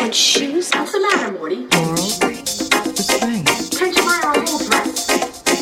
[0.00, 0.70] Good shoes?
[0.72, 1.66] What's the matter, Morty?
[1.74, 3.44] Laurel, the spring.
[3.44, 5.10] Can't you buy our whole dress?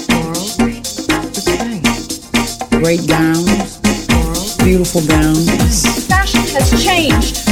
[0.08, 0.46] Laurel,
[1.34, 2.80] the spring.
[2.80, 3.80] Great gowns.
[4.08, 6.06] Laurel, beautiful gowns.
[6.06, 7.47] Fashion has changed.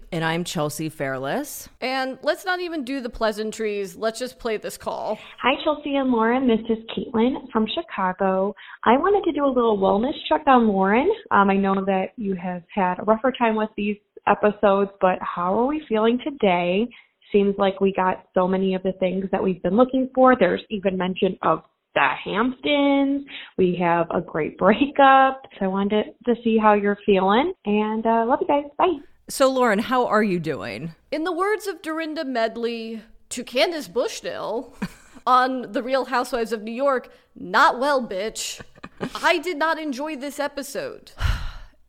[0.00, 0.08] Garroni.
[0.12, 1.68] And I'm Chelsea Fairless.
[1.80, 3.96] And let's not even do the pleasantries.
[3.96, 5.18] Let's just play this call.
[5.42, 6.48] Hi, Chelsea and Lauren.
[6.48, 8.54] This is Caitlin from Chicago.
[8.84, 11.10] I wanted to do a little wellness check on Lauren.
[11.30, 13.96] Um, I know that you have had a rougher time with these
[14.26, 16.88] episodes, but how are we feeling today?
[17.32, 20.34] Seems like we got so many of the things that we've been looking for.
[20.38, 21.62] There's even mention of
[21.94, 23.24] the Hamptons.
[23.56, 25.42] We have a great breakup.
[25.58, 27.52] So I wanted to see how you're feeling.
[27.64, 28.64] And uh, love you guys.
[28.76, 28.98] Bye.
[29.30, 30.96] So, Lauren, how are you doing?
[31.12, 34.74] In the words of Dorinda Medley to Candace Bushnell
[35.26, 38.60] on The Real Housewives of New York, not well, bitch.
[39.22, 41.12] I did not enjoy this episode.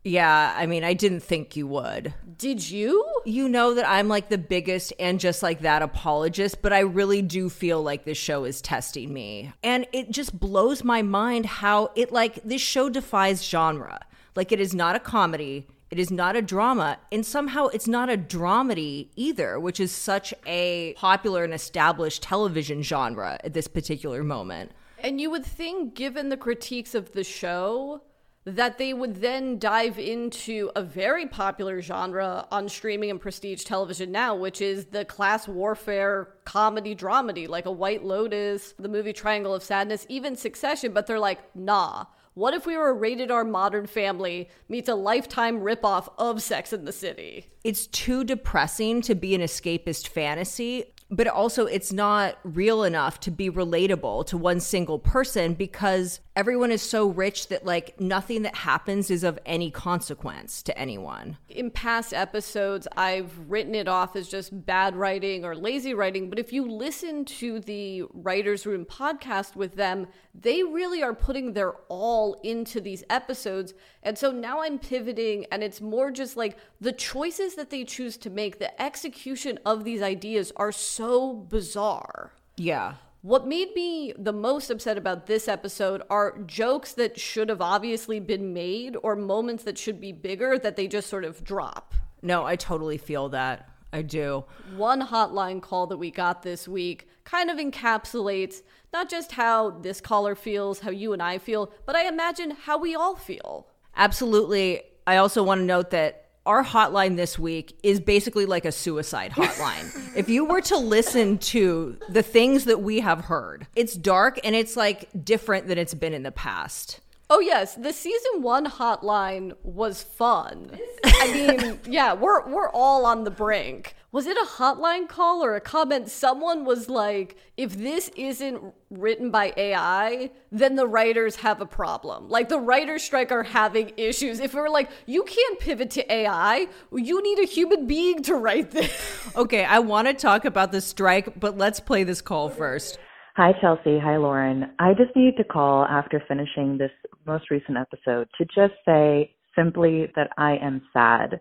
[0.04, 2.12] Yeah, I mean, I didn't think you would.
[2.36, 3.08] Did you?
[3.24, 7.22] You know that I'm like the biggest and just like that apologist, but I really
[7.22, 9.52] do feel like this show is testing me.
[9.62, 14.00] And it just blows my mind how it like this show defies genre.
[14.34, 18.08] Like it is not a comedy, it is not a drama, and somehow it's not
[18.08, 24.24] a dramedy either, which is such a popular and established television genre at this particular
[24.24, 24.72] moment.
[25.00, 28.00] And you would think, given the critiques of the show,
[28.46, 34.10] that they would then dive into a very popular genre on streaming and prestige television
[34.10, 39.54] now, which is the class warfare comedy dramedy, like a White Lotus, the movie Triangle
[39.54, 40.94] of Sadness, even Succession.
[40.94, 42.06] But they're like, nah.
[42.34, 46.72] What if we were a rated R Modern Family meets a lifetime ripoff of Sex
[46.72, 47.48] in the City?
[47.62, 53.30] it's too depressing to be an escapist fantasy but also it's not real enough to
[53.30, 58.56] be relatable to one single person because everyone is so rich that like nothing that
[58.56, 64.28] happens is of any consequence to anyone in past episodes, I've written it off as
[64.28, 66.28] just bad writing or lazy writing.
[66.28, 71.52] But if you listen to the Writers Room podcast with them, they really are putting
[71.52, 73.74] their all into these episodes.
[74.02, 78.16] And so now I'm pivoting, and it's more just like the choices that they choose
[78.18, 81.01] to make, the execution of these ideas are so
[81.50, 82.32] bizarre.
[82.56, 87.60] yeah What made me the most upset about this episode are jokes that should have
[87.60, 91.94] obviously been made or moments that should be bigger that they just sort of drop.
[92.22, 94.44] no i totally feel that i do
[94.76, 100.00] One hotline call that we got this week kind of encapsulates not just how this
[100.02, 103.66] caller feels, how you and I feel, but I imagine how we all feel.
[103.96, 108.72] absolutely i also want to note that our hotline this week is basically like a
[108.72, 110.16] suicide hotline.
[110.16, 114.54] if you were to listen to the things that we have heard, it's dark and
[114.54, 117.00] it's like different than it's been in the past.
[117.30, 120.70] Oh yes, the season 1 hotline was fun.
[121.04, 123.94] I mean, yeah, we're we're all on the brink.
[124.12, 129.30] Was it a hotline call or a comment someone was like if this isn't written
[129.30, 132.28] by AI, then the writers have a problem.
[132.28, 134.38] Like the writers strike are having issues.
[134.38, 138.72] If we're like you can't pivot to AI, you need a human being to write
[138.72, 138.92] this.
[139.34, 142.98] Okay, I want to talk about the strike, but let's play this call first.
[143.36, 143.98] Hi, Chelsea.
[143.98, 144.72] Hi, Lauren.
[144.78, 146.90] I just need to call after finishing this
[147.26, 151.40] most recent episode to just say simply that I am sad.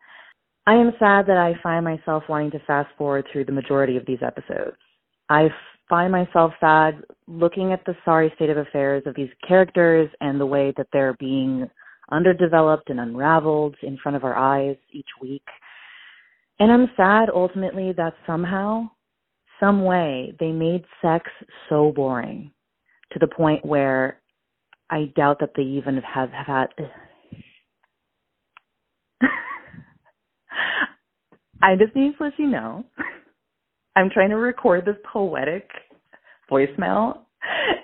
[0.68, 4.06] I am sad that I find myself wanting to fast forward through the majority of
[4.06, 4.78] these episodes.
[5.30, 5.50] I
[5.90, 10.46] find myself sad looking at the sorry state of affairs of these characters and the
[10.46, 11.68] way that they're being
[12.12, 15.44] underdeveloped and unraveled in front of our eyes each week.
[16.60, 18.90] And I'm sad ultimately that somehow
[19.60, 21.26] some way they made sex
[21.70, 22.52] so boring
[23.14, 24.20] to the point where
[24.90, 26.68] I doubt that they even have, have had.
[31.62, 32.86] I just need to let you know
[33.96, 35.70] I'm trying to record this poetic
[36.50, 37.20] voicemail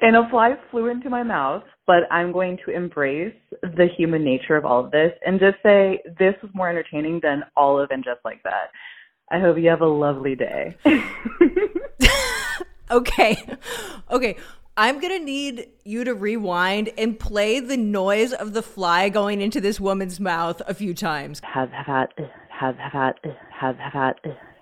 [0.01, 4.65] and apply fluent to my mouth, but I'm going to embrace the human nature of
[4.65, 8.19] all of this and just say this was more entertaining than all of and just
[8.23, 8.71] like that.
[9.29, 10.77] I hope you have a lovely day.
[12.89, 13.37] Okay.
[14.09, 14.37] Okay.
[14.79, 19.41] I'm going to need you to rewind and play the noise of the fly going
[19.41, 21.41] into this woman's mouth a few times.
[21.43, 22.29] have have had have
[22.59, 23.13] have had
[23.51, 24.15] have have had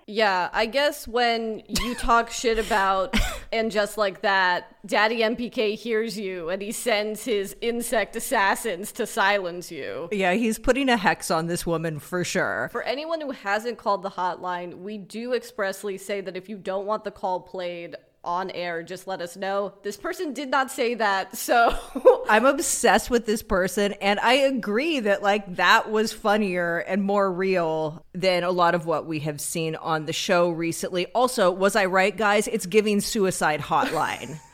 [0.07, 3.15] Yeah, I guess when you talk shit about
[3.51, 9.07] and just like that, Daddy MPK hears you and he sends his insect assassins to
[9.07, 10.09] silence you.
[10.11, 12.69] Yeah, he's putting a hex on this woman for sure.
[12.71, 16.85] For anyone who hasn't called the hotline, we do expressly say that if you don't
[16.85, 17.95] want the call played,
[18.25, 19.73] on air, just let us know.
[19.83, 21.75] This person did not say that, so
[22.29, 27.31] I'm obsessed with this person, and I agree that like that was funnier and more
[27.31, 31.05] real than a lot of what we have seen on the show recently.
[31.07, 32.47] Also, was I right, guys?
[32.47, 34.39] It's giving suicide hotline.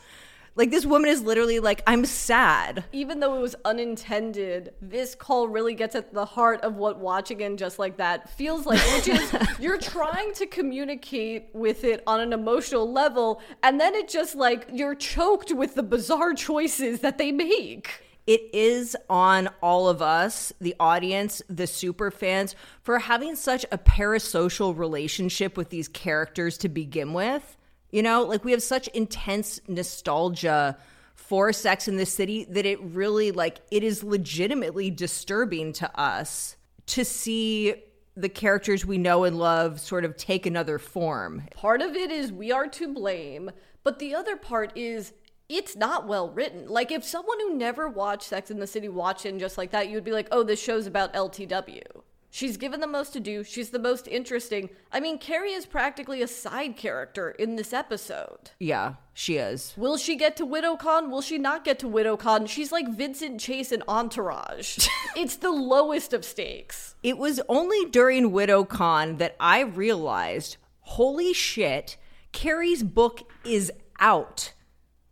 [0.54, 2.84] like this woman is literally like, I'm sad.
[2.92, 7.42] even though it was unintended, this call really gets at the heart of what watching
[7.42, 12.20] and just like that feels like, which is you're trying to communicate with it on
[12.20, 17.18] an emotional level, and then it just like you're choked with the bizarre choices that
[17.18, 18.02] they make.
[18.26, 23.78] It is on all of us, the audience, the super fans, for having such a
[23.78, 27.56] parasocial relationship with these characters to begin with.
[27.92, 30.78] You know, like we have such intense nostalgia
[31.14, 36.56] for Sex in the City that it really, like, it is legitimately disturbing to us
[36.86, 37.74] to see
[38.16, 41.44] the characters we know and love sort of take another form.
[41.54, 43.50] Part of it is we are to blame,
[43.84, 45.12] but the other part is
[45.48, 46.68] it's not well written.
[46.68, 49.70] Like if someone who never watched Sex in the City watched it and just like
[49.70, 52.01] that, you'd be like, "Oh, this show's about LTW."
[52.34, 53.44] She's given the most to do.
[53.44, 54.70] She's the most interesting.
[54.90, 58.52] I mean, Carrie is practically a side character in this episode.
[58.58, 59.74] Yeah, she is.
[59.76, 61.10] Will she get to WidowCon?
[61.10, 62.48] Will she not get to WidowCon?
[62.48, 64.88] She's like Vincent Chase in Entourage.
[65.14, 66.94] it's the lowest of stakes.
[67.02, 71.98] It was only during WidowCon that I realized, holy shit,
[72.32, 73.70] Carrie's book is
[74.00, 74.54] out.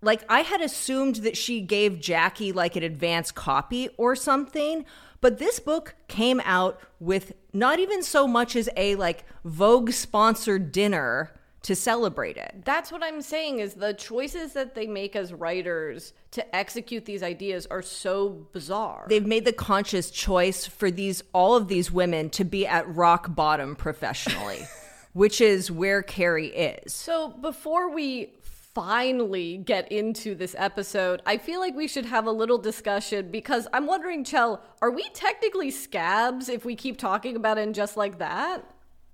[0.01, 4.87] Like I had assumed that she gave Jackie like an advance copy or something,
[5.21, 10.73] but this book came out with not even so much as a like Vogue sponsored
[10.73, 11.33] dinner
[11.63, 12.63] to celebrate it.
[12.65, 17.23] That's what I'm saying is the choices that they make as writers to execute these
[17.23, 19.07] ideas are so bizarre.
[19.09, 23.35] They've made the conscious choice for these all of these women to be at rock
[23.35, 24.67] bottom professionally,
[25.13, 26.95] which is where Carrie is.
[26.95, 28.33] So before we
[28.75, 33.67] finally get into this episode, I feel like we should have a little discussion because
[33.73, 38.19] I'm wondering, Chell, are we technically scabs if we keep talking about it just like
[38.19, 38.65] that?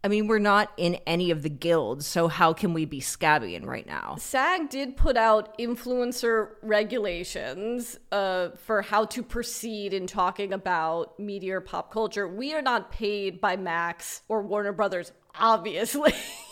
[0.05, 3.67] I mean, we're not in any of the guilds, so how can we be scabbian
[3.67, 4.15] right now?
[4.21, 11.57] SAG did put out influencer regulations uh, for how to proceed in talking about media
[11.57, 12.29] or pop culture.
[12.29, 16.13] We are not paid by Max or Warner Brothers, obviously.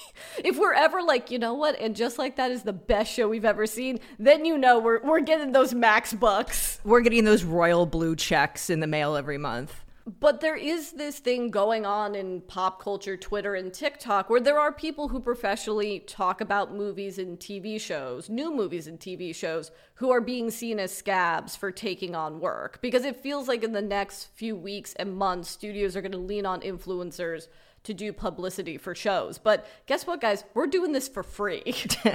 [0.45, 3.29] if we're ever like, you know what, and just like that is the best show
[3.29, 6.81] we've ever seen, then you know we're we're getting those Max bucks.
[6.85, 9.85] We're getting those royal blue checks in the mail every month.
[10.07, 14.59] But there is this thing going on in pop culture, Twitter, and TikTok where there
[14.59, 19.71] are people who professionally talk about movies and TV shows, new movies and TV shows,
[19.95, 22.81] who are being seen as scabs for taking on work.
[22.83, 26.19] Because it feels like in the next few weeks and months, studios are going to
[26.19, 27.49] lean on influencers
[27.85, 29.39] to do publicity for shows.
[29.39, 30.45] But guess what, guys?
[30.55, 31.75] We're doing this for free.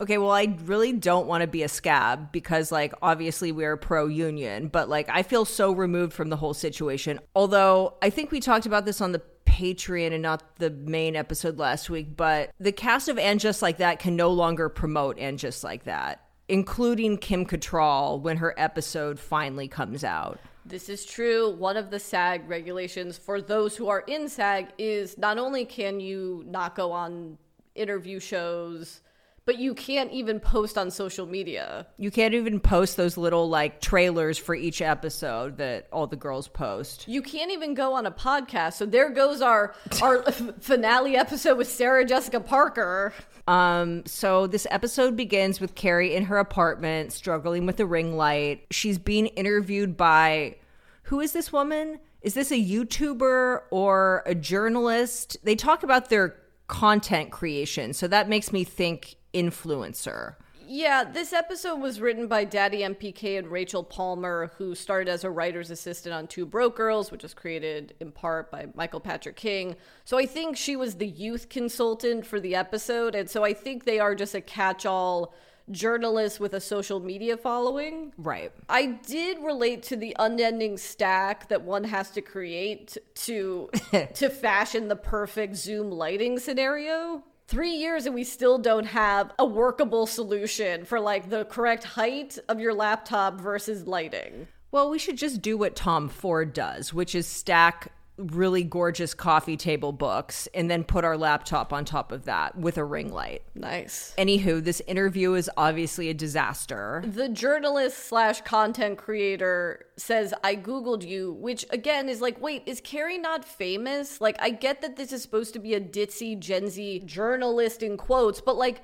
[0.00, 4.06] Okay, well, I really don't want to be a scab because, like, obviously we're pro
[4.06, 7.20] union, but like, I feel so removed from the whole situation.
[7.36, 11.58] Although I think we talked about this on the Patreon and not the main episode
[11.58, 15.38] last week, but the cast of And Just Like That can no longer promote And
[15.38, 20.40] Just Like That, including Kim Cattrall when her episode finally comes out.
[20.64, 21.50] This is true.
[21.50, 25.98] One of the SAG regulations for those who are in SAG is not only can
[25.98, 27.36] you not go on
[27.74, 29.00] interview shows,
[29.44, 31.86] but you can't even post on social media.
[31.96, 36.48] You can't even post those little like trailers for each episode that all the girls
[36.48, 37.08] post.
[37.08, 38.74] You can't even go on a podcast.
[38.74, 40.22] So there goes our our
[40.60, 43.12] finale episode with Sarah Jessica Parker.
[43.48, 48.66] Um, so this episode begins with Carrie in her apartment struggling with a ring light.
[48.70, 50.56] She's being interviewed by
[51.04, 51.98] who is this woman?
[52.22, 55.36] Is this a YouTuber or a journalist?
[55.42, 56.36] They talk about their
[56.68, 57.92] content creation.
[57.92, 60.34] So that makes me think influencer.
[60.66, 65.30] Yeah, this episode was written by Daddy MPK and Rachel Palmer, who started as a
[65.30, 69.76] writer's assistant on Two Broke Girls, which was created in part by Michael Patrick King.
[70.04, 73.14] So I think she was the youth consultant for the episode.
[73.14, 75.34] And so I think they are just a catch all
[75.70, 78.12] journalist with a social media following.
[78.16, 78.52] Right.
[78.68, 83.70] I did relate to the unending stack that one has to create to
[84.14, 87.24] to fashion the perfect Zoom lighting scenario.
[87.52, 92.38] Three years and we still don't have a workable solution for like the correct height
[92.48, 94.48] of your laptop versus lighting.
[94.70, 99.56] Well, we should just do what Tom Ford does, which is stack really gorgeous coffee
[99.56, 103.42] table books and then put our laptop on top of that with a ring light.
[103.54, 104.14] Nice.
[104.18, 107.02] Anywho, this interview is obviously a disaster.
[107.06, 112.80] The journalist slash content creator says, I Googled you, which again is like, wait, is
[112.82, 114.20] Carrie not famous?
[114.20, 117.96] Like, I get that this is supposed to be a ditzy Gen Z journalist in
[117.96, 118.82] quotes, but like,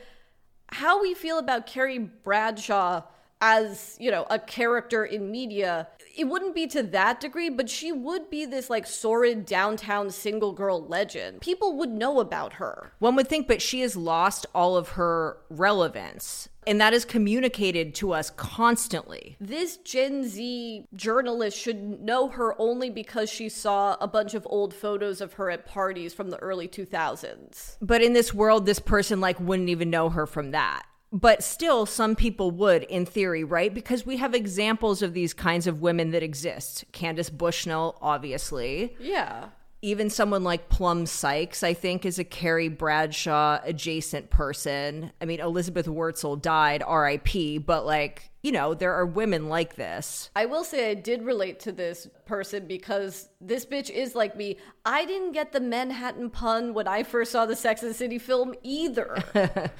[0.71, 3.03] how we feel about Carrie Bradshaw
[3.41, 5.87] as, you know, a character in media,
[6.19, 10.53] it wouldn't be to that degree, but she would be this like sordid downtown single
[10.53, 11.41] girl legend.
[11.41, 12.93] People would know about her.
[12.99, 16.49] One would think, but she has lost all of her relevance.
[16.67, 19.37] And that is communicated to us constantly.
[19.41, 24.75] This Gen Z journalist should know her only because she saw a bunch of old
[24.75, 27.77] photos of her at parties from the early 2000s.
[27.81, 30.83] But in this world, this person like wouldn't even know her from that.
[31.11, 33.73] But still, some people would, in theory, right?
[33.73, 36.85] Because we have examples of these kinds of women that exist.
[36.93, 38.95] Candace Bushnell, obviously.
[39.01, 39.47] Yeah.
[39.81, 45.13] Even someone like Plum Sykes, I think, is a Carrie Bradshaw adjacent person.
[45.21, 50.31] I mean, Elizabeth Wurtzel died, RIP, but like, you know, there are women like this.
[50.35, 54.59] I will say I did relate to this person because this bitch is like me.
[54.85, 58.19] I didn't get the Manhattan pun when I first saw the Sex and the City
[58.19, 59.23] film either.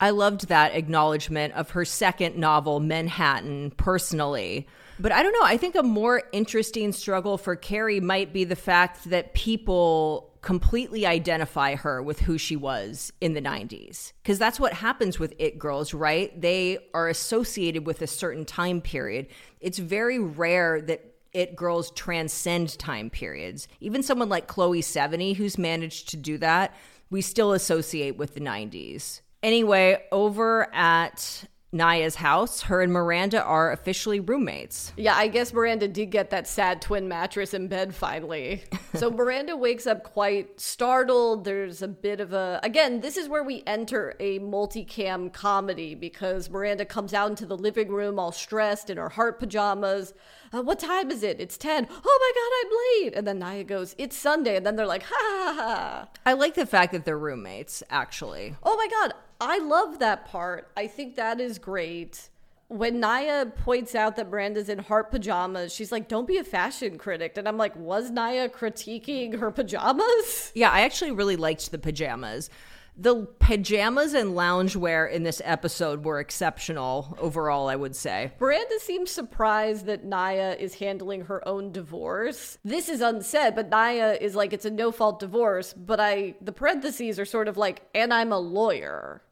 [0.00, 4.66] I loved that acknowledgement of her second novel, Manhattan, personally.
[4.98, 5.44] But I don't know.
[5.44, 11.06] I think a more interesting struggle for Carrie might be the fact that people completely
[11.06, 14.12] identify her with who she was in the 90s.
[14.22, 16.38] Because that's what happens with It Girls, right?
[16.38, 19.28] They are associated with a certain time period.
[19.60, 23.68] It's very rare that it girls transcend time periods.
[23.80, 26.74] Even someone like Chloe Sevigny, who's managed to do that,
[27.08, 29.20] we still associate with the 90s.
[29.42, 31.44] Anyway, over at
[31.74, 34.92] Nya's house, her and Miranda are officially roommates.
[34.96, 38.62] yeah, I guess Miranda did get that sad twin mattress in bed finally.
[38.94, 41.44] So Miranda wakes up quite startled.
[41.46, 42.60] There's a bit of a.
[42.62, 47.56] Again, this is where we enter a multicam comedy because Miranda comes out into the
[47.56, 50.12] living room all stressed in her heart pajamas.
[50.52, 51.40] Uh, what time is it?
[51.40, 51.88] It's 10.
[51.90, 53.14] Oh my God, I'm late.
[53.16, 54.56] And then Nya goes, It's Sunday.
[54.56, 56.08] And then they're like, Ha ha ha.
[56.26, 58.56] I like the fact that they're roommates, actually.
[58.62, 60.70] Oh my god, I love that part.
[60.76, 62.28] I think that is great.
[62.68, 66.96] When Nya points out that Miranda's in heart pajamas, she's like, "Don't be a fashion
[66.96, 71.78] critic." And I'm like, "Was Nya critiquing her pajamas?" Yeah, I actually really liked the
[71.78, 72.50] pajamas.
[72.96, 78.32] The pajamas and loungewear in this episode were exceptional overall, I would say.
[78.38, 82.58] Miranda seems surprised that Nya is handling her own divorce.
[82.64, 87.18] This is unsaid, but Nya is like, "It's a no-fault divorce." But I, the parentheses
[87.18, 89.22] are sort of like, "And I'm a lawyer."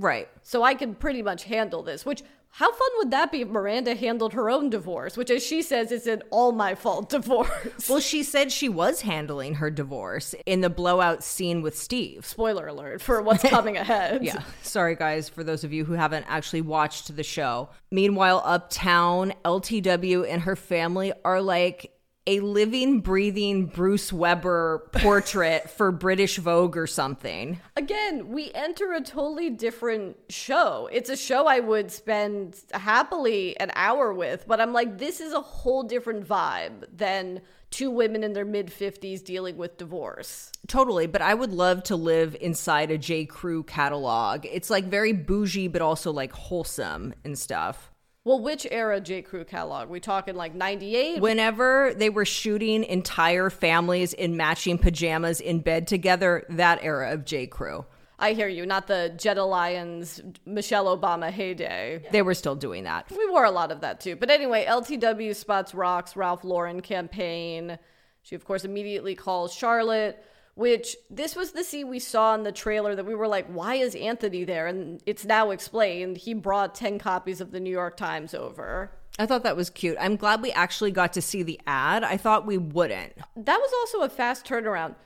[0.00, 0.28] Right.
[0.42, 3.94] So I can pretty much handle this, which how fun would that be if Miranda
[3.94, 7.88] handled her own divorce, which as she says is an all my fault divorce.
[7.88, 12.26] Well, she said she was handling her divorce in the blowout scene with Steve.
[12.26, 14.24] Spoiler alert for what's coming ahead.
[14.24, 14.42] Yeah.
[14.62, 17.68] Sorry, guys, for those of you who haven't actually watched the show.
[17.92, 21.92] Meanwhile, uptown, LTW and her family are like
[22.30, 27.60] a living, breathing Bruce Weber portrait for British Vogue or something.
[27.76, 30.88] Again, we enter a totally different show.
[30.92, 35.32] It's a show I would spend happily an hour with, but I'm like, this is
[35.32, 40.52] a whole different vibe than two women in their mid 50s dealing with divorce.
[40.68, 43.24] Totally, but I would love to live inside a J.
[43.24, 44.46] Crew catalog.
[44.46, 47.89] It's like very bougie, but also like wholesome and stuff.
[48.22, 49.22] Well, which era J.
[49.22, 49.88] Crew catalog?
[49.88, 51.22] We talking like 98?
[51.22, 57.24] Whenever they were shooting entire families in matching pajamas in bed together, that era of
[57.24, 57.46] J.
[57.46, 57.86] Crew.
[58.18, 62.04] I hear you, not the Jenna Lyons Michelle Obama heyday.
[62.10, 63.10] They were still doing that.
[63.10, 64.16] We wore a lot of that too.
[64.16, 67.78] But anyway, LTW spots Rock's Ralph Lauren campaign.
[68.20, 70.22] She, of course, immediately calls Charlotte,
[70.60, 73.76] which this was the scene we saw in the trailer that we were like, why
[73.76, 74.66] is Anthony there?
[74.66, 76.18] And it's now explained.
[76.18, 78.92] He brought 10 copies of the New York Times over.
[79.18, 79.96] I thought that was cute.
[79.98, 82.04] I'm glad we actually got to see the ad.
[82.04, 83.14] I thought we wouldn't.
[83.36, 84.96] That was also a fast turnaround.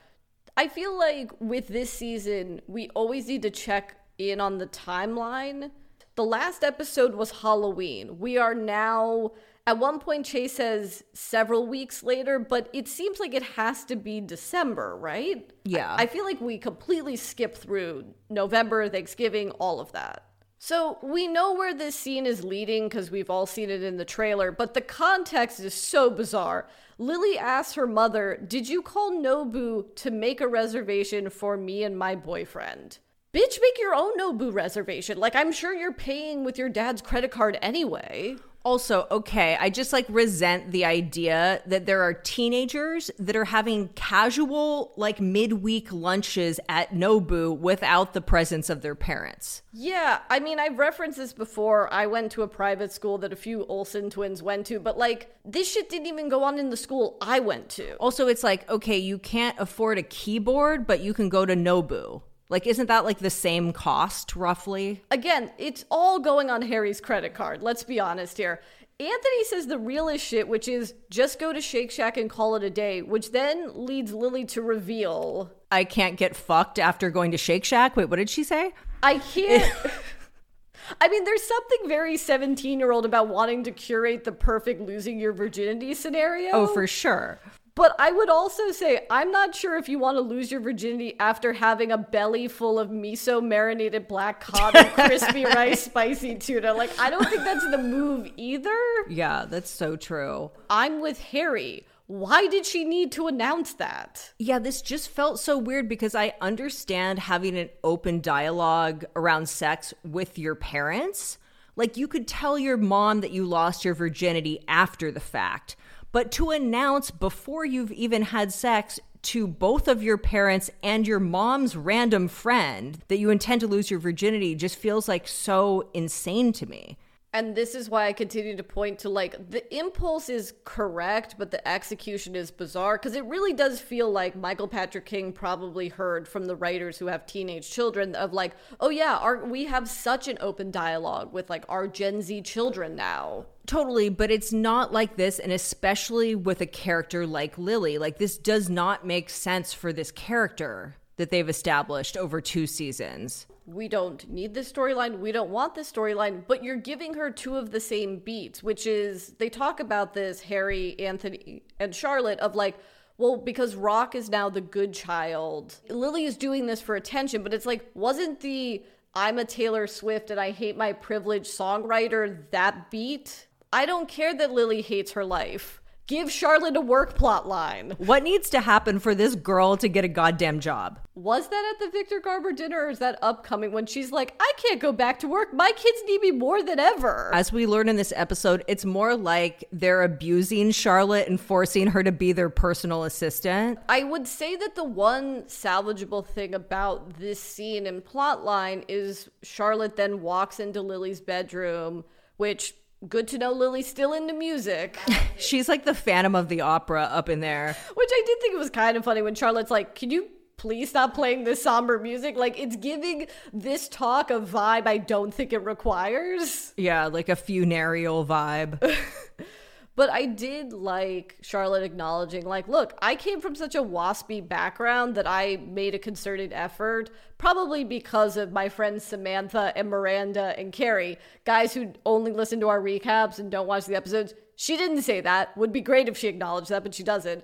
[0.57, 5.71] I feel like with this season, we always need to check in on the timeline.
[6.15, 8.19] The last episode was Halloween.
[8.19, 9.31] We are now,
[9.67, 13.95] at one point, Chase says several weeks later, but it seems like it has to
[13.95, 15.51] be December, right?
[15.63, 15.95] Yeah.
[15.97, 20.23] I, I feel like we completely skip through November, Thanksgiving, all of that.
[20.59, 24.05] So we know where this scene is leading because we've all seen it in the
[24.05, 26.67] trailer, but the context is so bizarre.
[26.97, 31.97] Lily asks her mother, Did you call Nobu to make a reservation for me and
[31.97, 32.99] my boyfriend?
[33.33, 35.17] Bitch, make your own Nobu reservation.
[35.17, 38.37] Like, I'm sure you're paying with your dad's credit card anyway.
[38.65, 43.89] Also, okay, I just like resent the idea that there are teenagers that are having
[43.89, 49.61] casual, like midweek lunches at Nobu without the presence of their parents.
[49.71, 51.93] Yeah, I mean, I've referenced this before.
[51.93, 55.35] I went to a private school that a few Olsen twins went to, but like,
[55.45, 57.93] this shit didn't even go on in the school I went to.
[57.97, 62.23] Also, it's like, okay, you can't afford a keyboard, but you can go to Nobu.
[62.47, 65.03] Like, isn't that like the same cost roughly?
[65.09, 67.63] Again, it's all going on Harry's credit card.
[67.63, 68.61] Let's be honest here.
[68.99, 72.63] Anthony says the realest shit, which is just go to Shake Shack and call it
[72.63, 77.37] a day, which then leads Lily to reveal I can't get fucked after going to
[77.37, 77.97] Shake Shack.
[77.97, 78.73] Wait, what did she say?
[79.03, 79.73] I can't.
[81.01, 85.19] I mean, there's something very 17 year old about wanting to curate the perfect losing
[85.19, 86.51] your virginity scenario.
[86.53, 87.39] Oh, for sure.
[87.75, 91.15] But I would also say, I'm not sure if you want to lose your virginity
[91.19, 96.73] after having a belly full of miso marinated black cod and crispy rice spicy tuna.
[96.73, 98.77] Like, I don't think that's the move either.
[99.09, 100.51] Yeah, that's so true.
[100.69, 101.85] I'm with Harry.
[102.07, 104.31] Why did she need to announce that?
[104.37, 109.93] Yeah, this just felt so weird because I understand having an open dialogue around sex
[110.03, 111.39] with your parents.
[111.75, 115.75] Like, you could tell your mom that you lost your virginity after the fact,
[116.15, 121.19] but to announce before you've even had sex to both of your parents and your
[121.19, 126.53] mom's random friend that you intend to lose your virginity just feels like so insane
[126.53, 126.97] to me.
[127.35, 131.51] And this is why I continue to point to like the impulse is correct, but
[131.51, 136.29] the execution is bizarre because it really does feel like Michael Patrick King probably heard
[136.29, 140.29] from the writers who have teenage children of like, oh yeah, our, we have such
[140.29, 143.47] an open dialogue with like our Gen Z children now.
[143.65, 147.97] Totally, but it's not like this, and especially with a character like Lily.
[147.97, 153.45] Like, this does not make sense for this character that they've established over two seasons.
[153.65, 157.55] We don't need this storyline, we don't want this storyline, but you're giving her two
[157.55, 162.55] of the same beats, which is they talk about this, Harry, Anthony, and Charlotte, of
[162.55, 162.75] like,
[163.17, 165.75] well, because Rock is now the good child.
[165.89, 170.29] Lily is doing this for attention, but it's like, wasn't the I'm a Taylor Swift
[170.29, 173.47] and I hate my privilege songwriter that beat?
[173.71, 175.81] I don't care that Lily hates her life.
[176.07, 177.95] Give Charlotte a work plot line.
[177.97, 180.99] What needs to happen for this girl to get a goddamn job?
[181.15, 184.51] Was that at the Victor Garber dinner or is that upcoming when she's like, I
[184.57, 185.51] can't go back to work.
[185.51, 187.31] My kids need me more than ever.
[187.33, 192.03] As we learn in this episode, it's more like they're abusing Charlotte and forcing her
[192.03, 193.79] to be their personal assistant.
[193.89, 199.95] I would say that the one salvageable thing about this scene and plotline is Charlotte
[199.95, 202.03] then walks into Lily's bedroom,
[202.37, 202.75] which
[203.07, 204.97] good to know Lily's still into music.
[205.37, 207.75] She's like the Phantom of the Opera up in there.
[207.93, 210.89] Which I did think it was kind of funny when Charlotte's like, Can you please
[210.89, 212.37] stop playing this somber music?
[212.37, 216.73] Like, it's giving this talk a vibe I don't think it requires.
[216.77, 218.79] Yeah, like a funereal vibe.
[219.95, 225.15] But I did like Charlotte acknowledging, like, look, I came from such a waspy background
[225.15, 230.73] that I made a concerted effort, probably because of my friends Samantha and Miranda and
[230.73, 234.33] Carrie, guys who only listen to our recaps and don't watch the episodes.
[234.57, 235.55] She didn't say that.
[235.57, 237.43] Would be great if she acknowledged that, but she doesn't.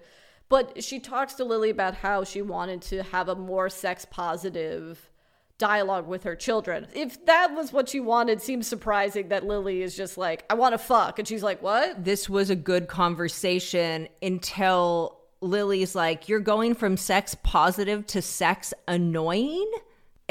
[0.50, 5.11] But she talks to Lily about how she wanted to have a more sex positive
[5.62, 6.88] dialogue with her children.
[6.94, 10.74] If that was what she wanted, seems surprising that Lily is just like, I want
[10.74, 11.20] to fuck.
[11.20, 12.04] And she's like, what?
[12.04, 18.74] this was a good conversation until Lily's like, You're going from sex positive to sex
[18.88, 19.72] annoying?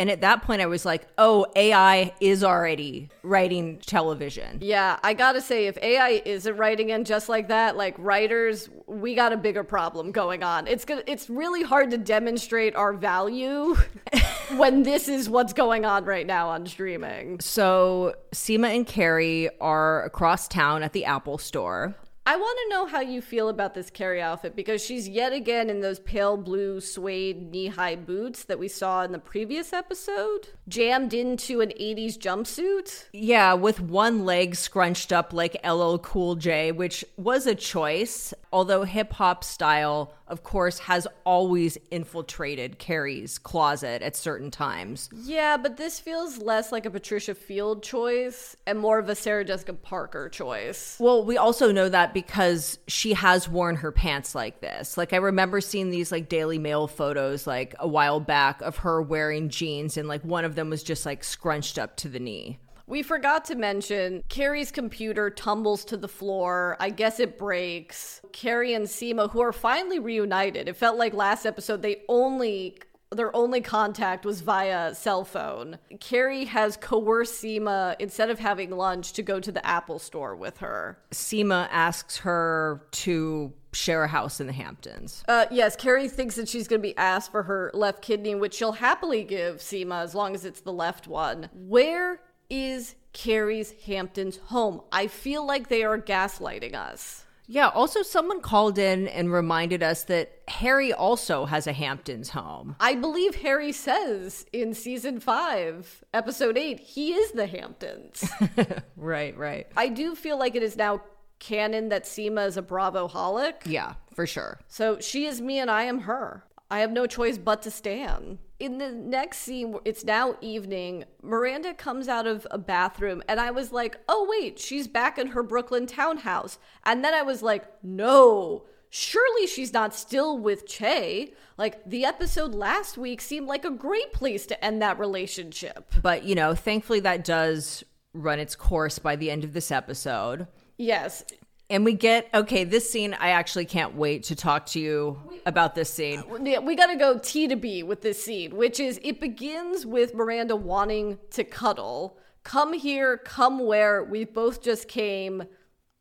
[0.00, 4.56] And at that point, I was like, Oh, AI is already writing television.
[4.62, 9.14] Yeah, I gotta say, if AI isn't writing in just like that, like writers, we
[9.14, 10.66] got a bigger problem going on.
[10.66, 13.76] It's gonna, it's really hard to demonstrate our value
[14.56, 17.38] when this is what's going on right now on streaming.
[17.40, 21.94] So Seema and Carrie are across town at the Apple store.
[22.26, 25.70] I want to know how you feel about this Carrie outfit because she's yet again
[25.70, 30.48] in those pale blue suede knee high boots that we saw in the previous episode,
[30.68, 33.06] jammed into an 80s jumpsuit.
[33.12, 38.84] Yeah, with one leg scrunched up like LL Cool J, which was a choice, although
[38.84, 45.10] hip hop style, of course, has always infiltrated Carrie's closet at certain times.
[45.12, 49.44] Yeah, but this feels less like a Patricia Field choice and more of a Sarah
[49.44, 50.96] Jessica Parker choice.
[51.00, 54.96] Well, we also know that because she has worn her pants like this.
[54.96, 59.02] Like I remember seeing these like Daily Mail photos like a while back of her
[59.02, 62.58] wearing jeans and like one of them was just like scrunched up to the knee.
[62.90, 66.76] We forgot to mention Carrie's computer tumbles to the floor.
[66.80, 68.20] I guess it breaks.
[68.32, 70.68] Carrie and Seema, who are finally reunited.
[70.68, 72.78] It felt like last episode they only
[73.12, 75.78] their only contact was via cell phone.
[76.00, 80.58] Carrie has coerced Seema instead of having lunch to go to the Apple store with
[80.58, 80.98] her.
[81.12, 85.24] Seema asks her to share a house in the Hamptons.
[85.28, 88.54] Uh, yes, Carrie thinks that she's going to be asked for her left kidney, which
[88.54, 91.48] she'll happily give Seema as long as it's the left one.
[91.52, 94.82] Where is Carrie's Hamptons home?
[94.92, 97.24] I feel like they are gaslighting us.
[97.52, 102.76] Yeah, also someone called in and reminded us that Harry also has a Hamptons home.
[102.78, 108.24] I believe Harry says in season five, episode eight, he is the Hamptons.
[108.96, 109.66] Right, right.
[109.76, 111.00] I do feel like it is now
[111.40, 113.54] canon that Seema is a Bravo holic.
[113.64, 114.60] Yeah, for sure.
[114.68, 116.44] So she is me and I am her.
[116.70, 118.38] I have no choice but to stand.
[118.60, 121.04] In the next scene, it's now evening.
[121.22, 125.28] Miranda comes out of a bathroom, and I was like, oh, wait, she's back in
[125.28, 126.58] her Brooklyn townhouse.
[126.84, 131.32] And then I was like, no, surely she's not still with Che.
[131.56, 135.90] Like, the episode last week seemed like a great place to end that relationship.
[136.02, 140.48] But, you know, thankfully that does run its course by the end of this episode.
[140.76, 141.24] Yes,
[141.70, 145.76] And we get, okay, this scene, I actually can't wait to talk to you about
[145.76, 146.18] this scene.
[146.28, 149.20] Uh, yeah, we got to go T to B with this scene, which is it
[149.20, 152.18] begins with Miranda wanting to cuddle.
[152.42, 155.44] Come here, come where we both just came.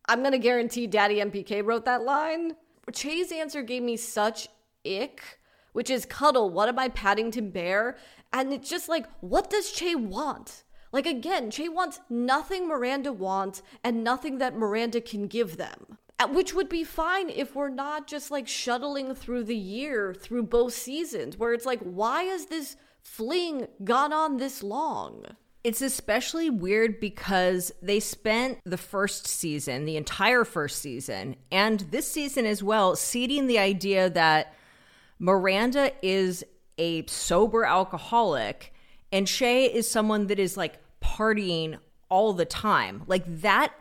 [0.07, 2.55] I'm to guarantee Daddy MPK wrote that line.
[2.91, 4.47] Che's answer gave me such
[4.83, 5.21] ick,
[5.73, 6.49] which is cuddle.
[6.49, 7.97] What am I, Paddington Bear?
[8.33, 10.63] And it's just like, what does Che want?
[10.91, 15.97] Like again, Che wants nothing Miranda wants and nothing that Miranda can give them.
[16.19, 20.43] Uh, Which would be fine if we're not just like shuttling through the year through
[20.43, 25.25] both seasons, where it's like, why has this fling gone on this long?
[25.63, 32.09] It's especially weird because they spent the first season, the entire first season, and this
[32.09, 34.53] season as well, seeding the idea that
[35.19, 36.45] Miranda is
[36.77, 38.73] a sober alcoholic
[39.11, 41.77] and Che is someone that is like partying
[42.09, 43.03] all the time.
[43.07, 43.73] Like that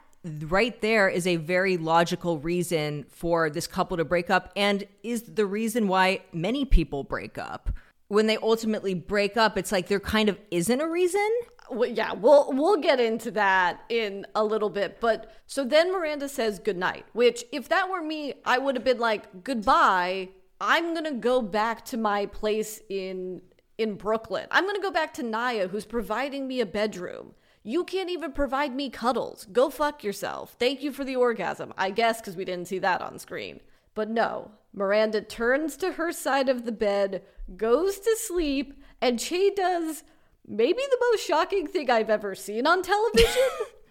[0.47, 5.23] right there is a very logical reason for this couple to break up and is
[5.23, 7.71] the reason why many people break up.
[8.09, 11.29] When they ultimately break up, it's like there kind of isn't a reason.
[11.71, 14.99] Well, yeah, we'll we'll get into that in a little bit.
[15.01, 18.99] But so then Miranda says goodnight, which if that were me, I would have been
[18.99, 20.31] like, goodbye.
[20.61, 23.43] I'm gonna go back to my place in
[23.79, 24.47] in Brooklyn.
[24.51, 27.35] I'm gonna go back to Nya, who's providing me a bedroom.
[27.63, 29.47] You can't even provide me cuddles.
[29.53, 30.57] Go fuck yourself.
[30.59, 33.61] Thank you for the orgasm, I guess, because we didn't see that on screen.
[33.95, 37.23] But no, Miranda turns to her side of the bed,
[37.57, 40.05] goes to sleep, and Che does
[40.47, 43.43] maybe the most shocking thing I've ever seen on television.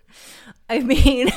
[0.69, 1.29] I mean,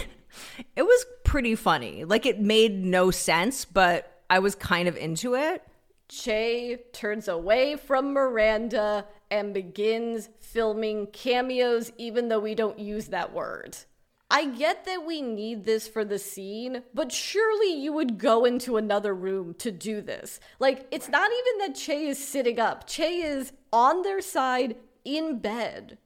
[0.76, 2.04] it was pretty funny.
[2.04, 5.62] Like it made no sense, but I was kind of into it.
[6.10, 13.32] Che turns away from Miranda and begins filming cameos, even though we don't use that
[13.32, 13.76] word.
[14.28, 18.76] I get that we need this for the scene, but surely you would go into
[18.76, 20.40] another room to do this.
[20.58, 25.38] Like, it's not even that Che is sitting up, Che is on their side in
[25.38, 25.98] bed.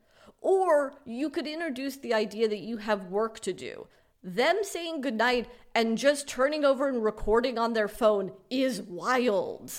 [0.43, 3.87] Or you could introduce the idea that you have work to do.
[4.23, 9.73] Them saying goodnight and just turning over and recording on their phone is wild.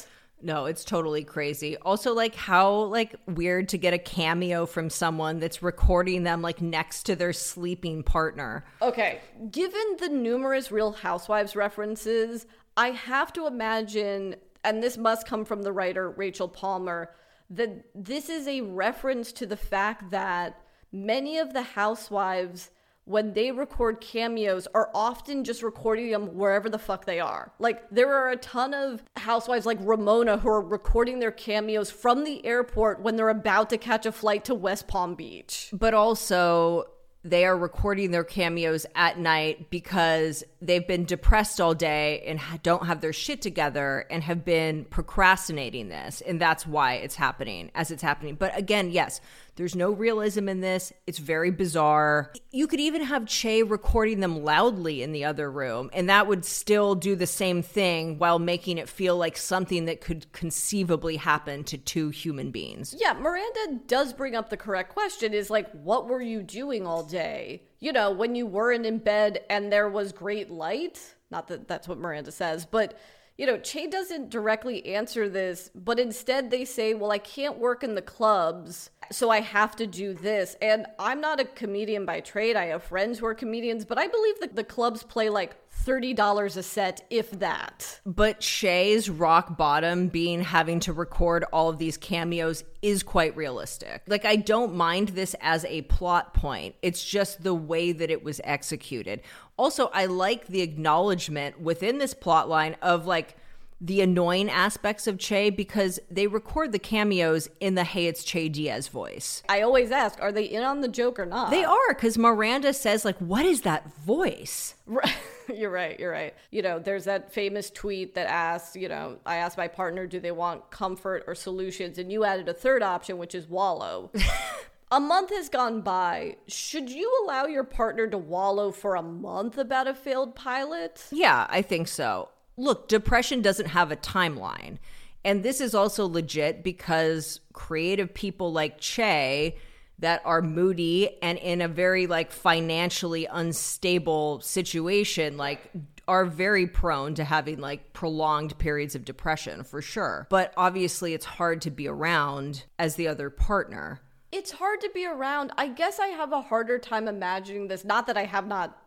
[0.45, 1.75] No, it's totally crazy.
[1.77, 6.61] Also like how like weird to get a cameo from someone that's recording them like
[6.61, 8.63] next to their sleeping partner.
[8.79, 12.45] Okay, given the numerous Real Housewives references,
[12.77, 17.09] I have to imagine, and this must come from the writer Rachel Palmer,
[17.49, 22.69] that this is a reference to the fact that many of the housewives,
[23.05, 27.51] when they record cameos, are often just recording them wherever the fuck they are.
[27.59, 32.23] Like, there are a ton of housewives like Ramona who are recording their cameos from
[32.23, 35.69] the airport when they're about to catch a flight to West Palm Beach.
[35.71, 36.85] But also
[37.25, 42.85] they are recording their cameos at night because they've been depressed all day and don't
[42.85, 46.21] have their shit together and have been procrastinating this.
[46.21, 48.35] And that's why it's happening as it's happening.
[48.35, 49.21] But again, yes,
[49.55, 50.91] there's no realism in this.
[51.07, 52.33] It's very bizarre.
[52.51, 56.43] You could even have Che recording them loudly in the other room, and that would
[56.43, 61.63] still do the same thing while making it feel like something that could conceivably happen
[61.65, 62.93] to two human beings.
[62.97, 67.03] Yeah, Miranda does bring up the correct question is like, what were you doing all
[67.03, 67.63] day?
[67.79, 71.15] You know, when you weren't in bed and there was great light?
[71.31, 72.97] Not that that's what Miranda says, but
[73.37, 77.83] you know, Che doesn't directly answer this, but instead they say, well, I can't work
[77.83, 80.55] in the clubs, so I have to do this.
[80.61, 82.55] And I'm not a comedian by trade.
[82.55, 86.57] I have friends who are comedians, but I believe that the clubs play like $30
[86.57, 87.99] a set, if that.
[88.05, 94.01] But Che's rock bottom being having to record all of these cameos is quite realistic.
[94.07, 98.23] Like, I don't mind this as a plot point, it's just the way that it
[98.23, 99.21] was executed.
[99.57, 103.37] Also, I like the acknowledgement within this plot line of like,
[103.81, 108.49] the annoying aspects of Che because they record the cameos in the Hey It's Che
[108.49, 109.43] Diaz voice.
[109.49, 111.51] I always ask, are they in on the joke or not?
[111.51, 115.13] They are because Miranda says like, "What is that voice?" Right.
[115.53, 115.99] You're right.
[115.99, 116.33] You're right.
[116.51, 120.19] You know, there's that famous tweet that asks, you know, I asked my partner, do
[120.19, 121.97] they want comfort or solutions?
[121.97, 124.11] And you added a third option, which is wallow.
[124.91, 126.37] a month has gone by.
[126.47, 131.05] Should you allow your partner to wallow for a month about a failed pilot?
[131.11, 132.29] Yeah, I think so.
[132.57, 134.77] Look, depression doesn't have a timeline.
[135.23, 139.55] And this is also legit because creative people like Che
[139.99, 145.71] that are moody and in a very like financially unstable situation like
[146.07, 150.27] are very prone to having like prolonged periods of depression for sure.
[150.29, 154.01] But obviously it's hard to be around as the other partner.
[154.31, 155.51] It's hard to be around.
[155.57, 157.85] I guess I have a harder time imagining this.
[157.85, 158.77] Not that I have not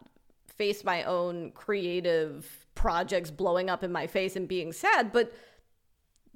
[0.46, 5.34] faced my own creative projects blowing up in my face and being sad, but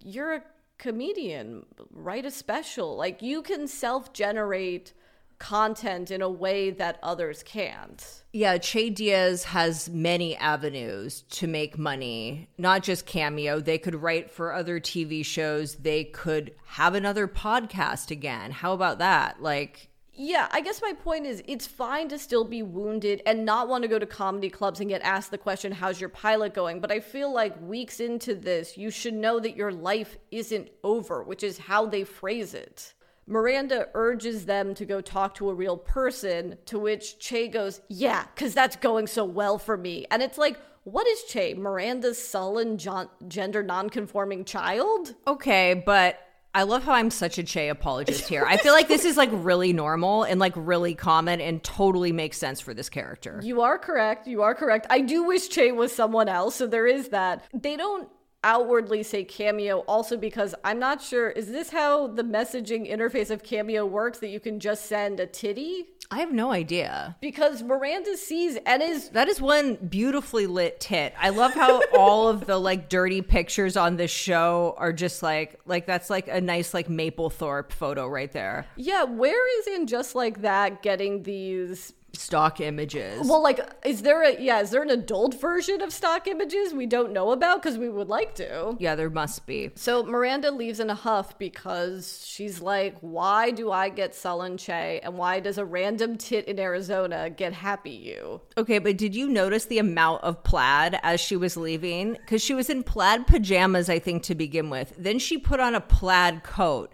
[0.04, 0.42] you're a
[0.76, 2.96] comedian, write a special.
[2.96, 4.92] Like you can self generate
[5.38, 8.24] content in a way that others can't.
[8.32, 13.60] Yeah, Che Diaz has many avenues to make money, not just Cameo.
[13.60, 15.76] They could write for other TV shows.
[15.76, 18.50] They could have another podcast again.
[18.50, 19.40] How about that?
[19.40, 23.68] Like, Yeah, I guess my point is it's fine to still be wounded and not
[23.68, 26.80] want to go to comedy clubs and get asked the question, How's your pilot going?
[26.80, 31.22] But I feel like weeks into this, you should know that your life isn't over,
[31.22, 32.94] which is how they phrase it.
[33.26, 38.24] Miranda urges them to go talk to a real person, to which Che goes, Yeah,
[38.34, 40.06] because that's going so well for me.
[40.10, 41.54] And it's like, what is Che?
[41.54, 45.14] Miranda's sullen, gender nonconforming child?
[45.26, 46.18] okay, but
[46.54, 48.44] I love how I'm such a Che apologist here.
[48.46, 52.36] I feel like this is like really normal and like really common and totally makes
[52.36, 53.40] sense for this character.
[53.42, 54.26] You are correct.
[54.26, 54.86] You are correct.
[54.90, 57.44] I do wish Che was someone else, so there is that.
[57.54, 58.08] They don't
[58.44, 63.42] outwardly say cameo also because I'm not sure is this how the messaging interface of
[63.42, 65.86] cameo works that you can just send a titty?
[66.10, 67.16] I have no idea.
[67.22, 71.14] Because Miranda sees and is That is one beautifully lit tit.
[71.18, 75.58] I love how all of the like dirty pictures on this show are just like
[75.64, 78.66] like that's like a nice like Mapplethorpe photo right there.
[78.76, 83.26] yeah, where is in just like that getting these Stock images.
[83.26, 86.86] well like is there a yeah, is there an adult version of stock images we
[86.86, 88.76] don't know about cuz we would like to?
[88.78, 89.70] yeah, there must be.
[89.74, 95.00] So Miranda leaves in a huff because she's like, why do I get sullen Che
[95.02, 98.40] and why does a random tit in Arizona get happy you?
[98.58, 102.12] Okay, but did you notice the amount of plaid as she was leaving?
[102.12, 104.92] Because she was in plaid pajamas, I think, to begin with.
[104.98, 106.92] Then she put on a plaid coat.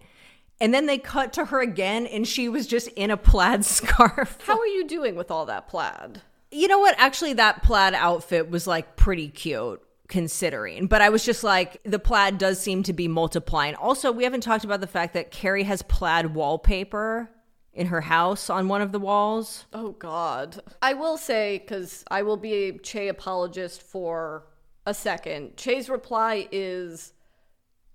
[0.61, 4.39] And then they cut to her again, and she was just in a plaid scarf.
[4.43, 6.23] How are you doing with all that plaid?
[6.51, 6.95] You know what?
[6.99, 10.87] Actually, that plaid outfit was like pretty cute considering.
[10.87, 13.75] But I was just like, the plaid does seem to be multiplying.
[13.75, 17.31] Also, we haven't talked about the fact that Carrie has plaid wallpaper
[17.75, 19.67] in her house on one of the walls.
[19.73, 20.61] Oh God.
[20.83, 24.47] I will say, because I will be a Che apologist for
[24.87, 25.57] a second.
[25.57, 27.13] Che's reply is,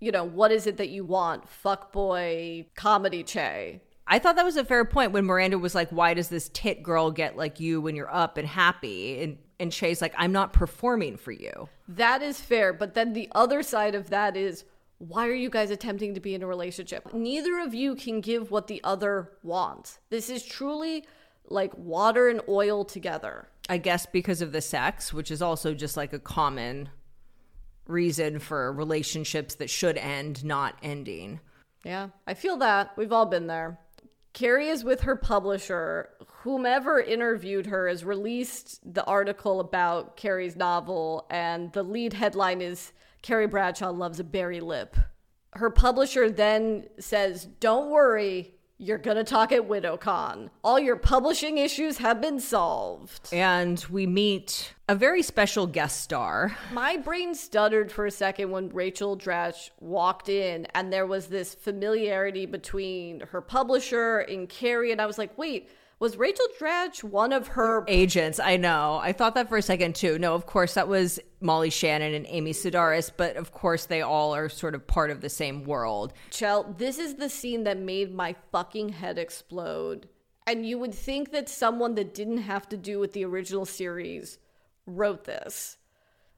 [0.04, 1.46] you know, what is it that you want?
[1.64, 3.82] Fuckboy comedy Che.
[4.06, 6.84] I thought that was a fair point when Miranda was like, "Why does this tit
[6.84, 10.52] girl get like you when you're up and happy?" And and Che's like, "I'm not
[10.52, 14.66] performing for you." That is fair, but then the other side of that is
[14.98, 17.14] why are you guys attempting to be in a relationship?
[17.14, 20.00] Neither of you can give what the other wants.
[20.10, 21.06] This is truly
[21.46, 23.48] like water and oil together.
[23.70, 26.90] I guess because of the sex, which is also just like a common
[27.88, 31.40] reason for relationships that should end not ending.
[31.84, 32.92] Yeah, I feel that.
[32.98, 33.80] We've all been there.
[34.34, 36.10] Carrie is with her publisher.
[36.42, 42.94] Whomever interviewed her has released the article about Carrie's novel, and the lead headline is
[43.22, 44.98] Carrie Bradshaw loves a berry lip.
[45.54, 50.50] Her publisher then says, Don't worry, you're gonna talk at WidowCon.
[50.62, 53.30] All your publishing issues have been solved.
[53.32, 56.58] And we meet a very special guest star.
[56.74, 61.56] My brain stuttered for a second when Rachel Dratch walked in, and there was this
[61.56, 67.32] familiarity between her publisher and Carrie, and I was like, wait, was Rachel Dratch one
[67.32, 69.00] of her Agents, I know.
[69.02, 70.18] I thought that for a second too.
[70.20, 74.36] No, of course, that was Molly Shannon and Amy Sedaris, but of course, they all
[74.36, 76.14] are sort of part of the same world.
[76.30, 80.10] Chell, this is the scene that made my fucking head explode.
[80.46, 84.40] And you would think that someone that didn't have to do with the original series
[84.86, 85.78] wrote this,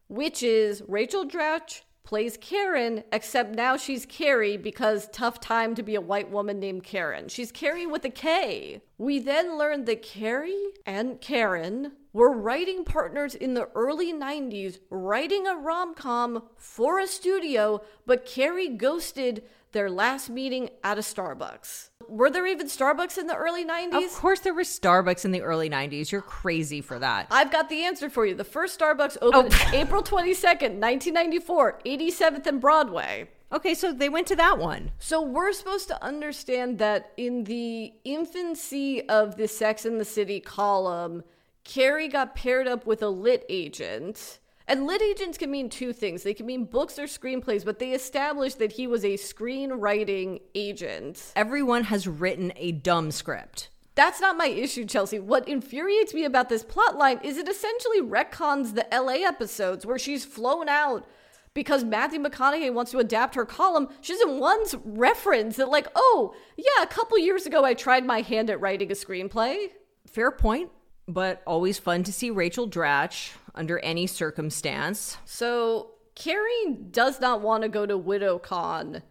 [0.08, 5.96] which is Rachel Dratch plays Karen, except now she's Carrie because tough time to be
[5.96, 7.28] a white woman named Karen.
[7.28, 8.82] She's Carrie with a K.
[8.98, 15.48] We then learned that Carrie and Karen were writing partners in the early 90s, writing
[15.48, 21.90] a rom com for a studio, but Carrie ghosted their last meeting at a Starbucks.
[22.10, 24.06] Were there even Starbucks in the early 90s?
[24.06, 26.12] Of course, there was Starbucks in the early 90s.
[26.12, 27.28] You're crazy for that.
[27.32, 28.36] I've got the answer for you.
[28.36, 29.70] The first Starbucks opened Oh.
[29.74, 33.30] April 22nd, 1994, 87th and Broadway.
[33.52, 34.92] Okay, so they went to that one.
[35.00, 40.40] So we're supposed to understand that in the infancy of the Sex and the City
[40.40, 41.24] column,
[41.64, 44.40] Carrie got paired up with a lit agent.
[44.68, 46.24] And lit agents can mean two things.
[46.24, 51.32] They can mean books or screenplays, but they established that he was a screenwriting agent.
[51.36, 53.70] Everyone has written a dumb script.
[53.94, 55.20] That's not my issue, Chelsea.
[55.20, 60.26] What infuriates me about this plotline is it essentially retcons the LA episodes where she's
[60.26, 61.06] flown out
[61.54, 63.88] because Matthew McConaughey wants to adapt her column.
[64.02, 68.22] She doesn't once reference that, like, oh, yeah, a couple years ago I tried my
[68.22, 69.70] hand at writing a screenplay.
[70.06, 70.72] Fair point,
[71.08, 75.18] but always fun to see Rachel Dratch under any circumstance.
[75.26, 79.02] So Carrie does not want to go to WidowCon.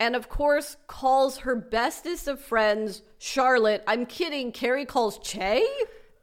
[0.00, 3.84] And of course, calls her bestest of friends, Charlotte.
[3.86, 4.52] I'm kidding.
[4.52, 5.66] Carrie calls Che?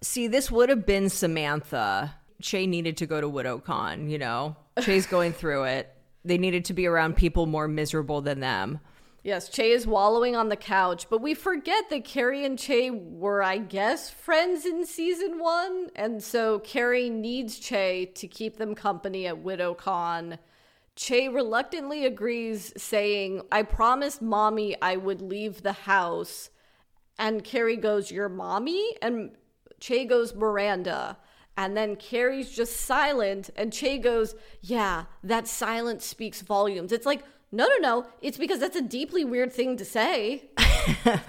[0.01, 2.15] See, this would have been Samantha.
[2.41, 4.55] Che needed to go to WidowCon, you know?
[4.81, 5.93] Che's going through it.
[6.25, 8.79] They needed to be around people more miserable than them.
[9.23, 13.43] Yes, Che is wallowing on the couch, but we forget that Carrie and Che were,
[13.43, 15.89] I guess, friends in season one.
[15.95, 20.39] And so Carrie needs Che to keep them company at WidowCon.
[20.95, 26.49] Che reluctantly agrees, saying, I promised mommy I would leave the house.
[27.19, 28.95] And Carrie goes, Your mommy?
[29.03, 29.38] And
[29.79, 31.19] Che goes, Miranda.
[31.55, 36.91] And then Carrie's just silent, and Che goes, Yeah, that silence speaks volumes.
[36.91, 38.05] It's like, no, no, no.
[38.21, 40.49] It's because that's a deeply weird thing to say.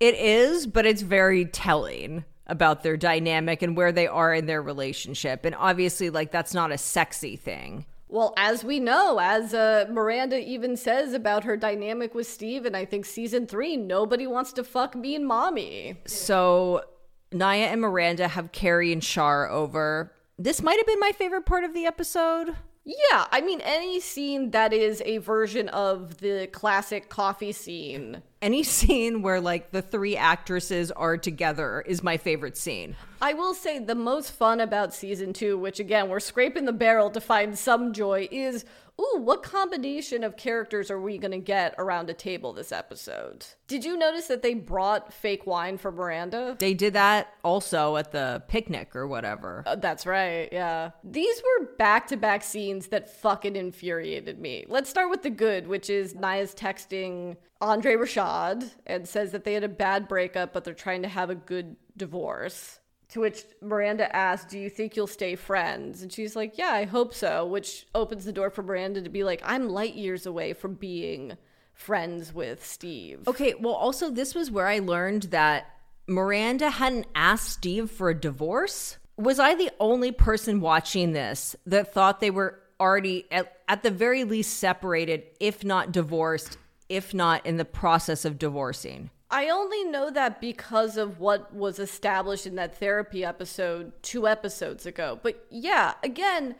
[0.00, 4.62] It is, but it's very telling about their dynamic and where they are in their
[4.62, 5.44] relationship.
[5.44, 7.84] And obviously, like, that's not a sexy thing.
[8.08, 12.76] Well, as we know, as uh, Miranda even says about her dynamic with Steve, and
[12.76, 16.00] I think season three, nobody wants to fuck me and mommy.
[16.06, 16.84] So
[17.32, 20.14] Nya and Miranda have Carrie and Shar over.
[20.38, 22.54] This might have been my favorite part of the episode.
[22.88, 28.22] Yeah, I mean, any scene that is a version of the classic coffee scene.
[28.40, 32.96] Any scene where like the three actresses are together is my favorite scene.
[33.20, 37.10] I will say the most fun about season two, which again, we're scraping the barrel
[37.10, 38.64] to find some joy, is
[39.00, 43.46] ooh, what combination of characters are we going to get around a table this episode?
[43.66, 46.56] Did you notice that they brought fake wine for Miranda?
[46.58, 49.62] They did that also at the picnic or whatever.
[49.66, 50.90] Uh, that's right, yeah.
[51.04, 54.64] These were back to back scenes that fucking infuriated me.
[54.68, 59.54] Let's start with the good, which is Nya's texting Andre Rashad and says that they
[59.54, 62.78] had a bad breakup, but they're trying to have a good divorce.
[63.10, 66.02] To which Miranda asks, Do you think you'll stay friends?
[66.02, 69.24] And she's like, Yeah, I hope so, which opens the door for Miranda to be
[69.24, 71.36] like, I'm light years away from being
[71.72, 73.26] friends with Steve.
[73.26, 75.66] Okay, well, also, this was where I learned that
[76.06, 78.98] Miranda hadn't asked Steve for a divorce.
[79.16, 83.90] Was I the only person watching this that thought they were already, at, at the
[83.90, 89.10] very least, separated, if not divorced, if not in the process of divorcing?
[89.30, 94.86] I only know that because of what was established in that therapy episode two episodes
[94.86, 95.20] ago.
[95.22, 96.54] But yeah, again,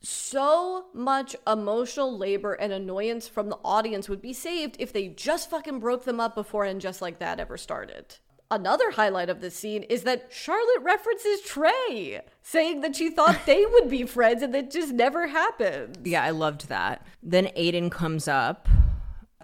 [0.00, 5.48] so much emotional labor and annoyance from the audience would be saved if they just
[5.48, 8.16] fucking broke them up before and just like that ever started.
[8.50, 13.64] Another highlight of this scene is that Charlotte references Trey, saying that she thought they
[13.64, 16.00] would be friends and that just never happened.
[16.04, 17.06] Yeah, I loved that.
[17.22, 18.68] Then Aiden comes up.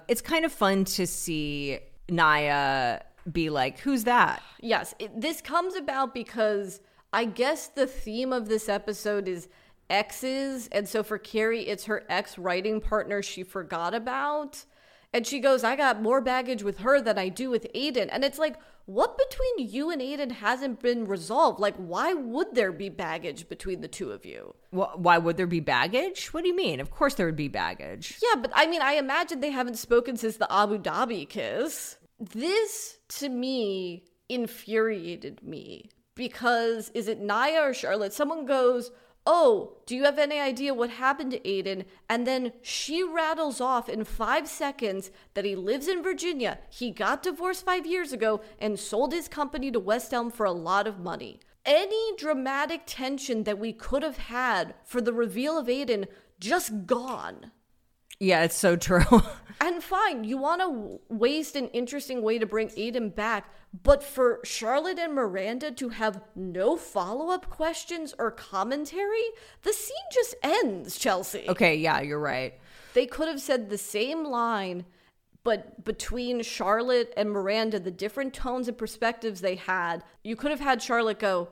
[0.09, 4.42] It's kind of fun to see Nya be like, Who's that?
[4.61, 6.81] Yes, it, this comes about because
[7.12, 9.49] I guess the theme of this episode is
[9.90, 10.68] exes.
[10.73, 14.64] And so for Carrie, it's her ex writing partner she forgot about.
[15.12, 18.09] And she goes, I got more baggage with her than I do with Aiden.
[18.12, 21.61] And it's like, what between you and Aiden hasn't been resolved?
[21.61, 24.55] Like, why would there be baggage between the two of you?
[24.71, 26.33] Wh- Why would there be baggage?
[26.35, 26.81] What do you mean?
[26.81, 28.18] Of course there would be baggage.
[28.23, 31.98] Yeah, but I mean, I imagine they haven't spoken since the Abu Dhabi kiss.
[32.20, 38.12] This, to me, infuriated me because is it Nya or Charlotte?
[38.12, 38.90] Someone goes,
[39.31, 41.85] Oh, do you have any idea what happened to Aiden?
[42.09, 46.58] And then she rattles off in five seconds that he lives in Virginia.
[46.71, 50.52] He got divorced five years ago and sold his company to West Elm for a
[50.52, 51.40] lot of money.
[51.66, 56.06] Any dramatic tension that we could have had for the reveal of Aiden
[56.40, 57.52] just gone.
[58.21, 59.04] Yeah, it's so true.
[59.60, 63.52] And fine, you want to waste an interesting way to bring Aiden back,
[63.83, 69.25] but for Charlotte and Miranda to have no follow up questions or commentary,
[69.62, 71.44] the scene just ends, Chelsea.
[71.48, 72.54] okay, yeah, you're right.
[72.94, 74.85] They could have said the same line
[75.44, 80.60] But between Charlotte and Miranda, the different tones and perspectives they had, you could have
[80.60, 81.48] had Charlotte go,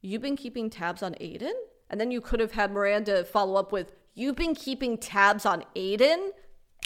[0.00, 1.52] You've been keeping tabs on Aiden?
[1.90, 5.64] And then you could have had Miranda follow up with, You've been keeping tabs on
[5.76, 6.30] Aiden?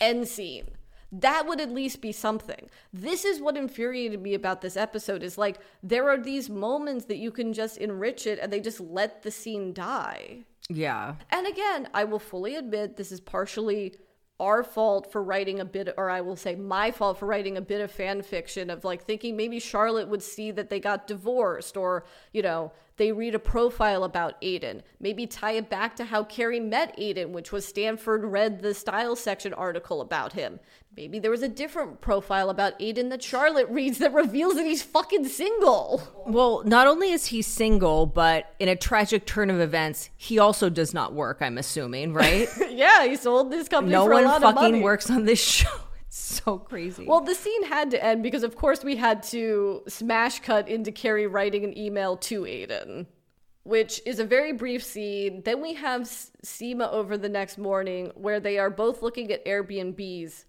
[0.02, 0.72] End scene.
[1.10, 2.68] That would at least be something.
[2.92, 7.16] This is what infuriated me about this episode is like there are these moments that
[7.16, 10.40] you can just enrich it and they just let the scene die.
[10.68, 11.14] Yeah.
[11.30, 13.94] And again, I will fully admit this is partially
[14.38, 17.62] our fault for writing a bit, or I will say my fault for writing a
[17.62, 21.78] bit of fan fiction of like thinking maybe Charlotte would see that they got divorced,
[21.78, 24.82] or, you know, they read a profile about Aiden.
[25.00, 29.16] Maybe tie it back to how Carrie met Aiden, which was Stanford read the style
[29.16, 30.60] section article about him.
[30.94, 34.82] Maybe there was a different profile about Aiden that Charlotte reads that reveals that he's
[34.82, 36.02] fucking single.
[36.26, 40.68] Well, not only is he single, but in a tragic turn of events, he also
[40.68, 42.48] does not work, I'm assuming, right?
[42.70, 44.68] yeah, he sold this company no for a one lot of money.
[44.68, 45.70] fucking works on this show.
[46.14, 47.06] So crazy.
[47.06, 50.92] Well, the scene had to end because, of course, we had to smash cut into
[50.92, 53.06] Carrie writing an email to Aiden,
[53.62, 55.40] which is a very brief scene.
[55.42, 60.44] Then we have Seema over the next morning where they are both looking at Airbnbs.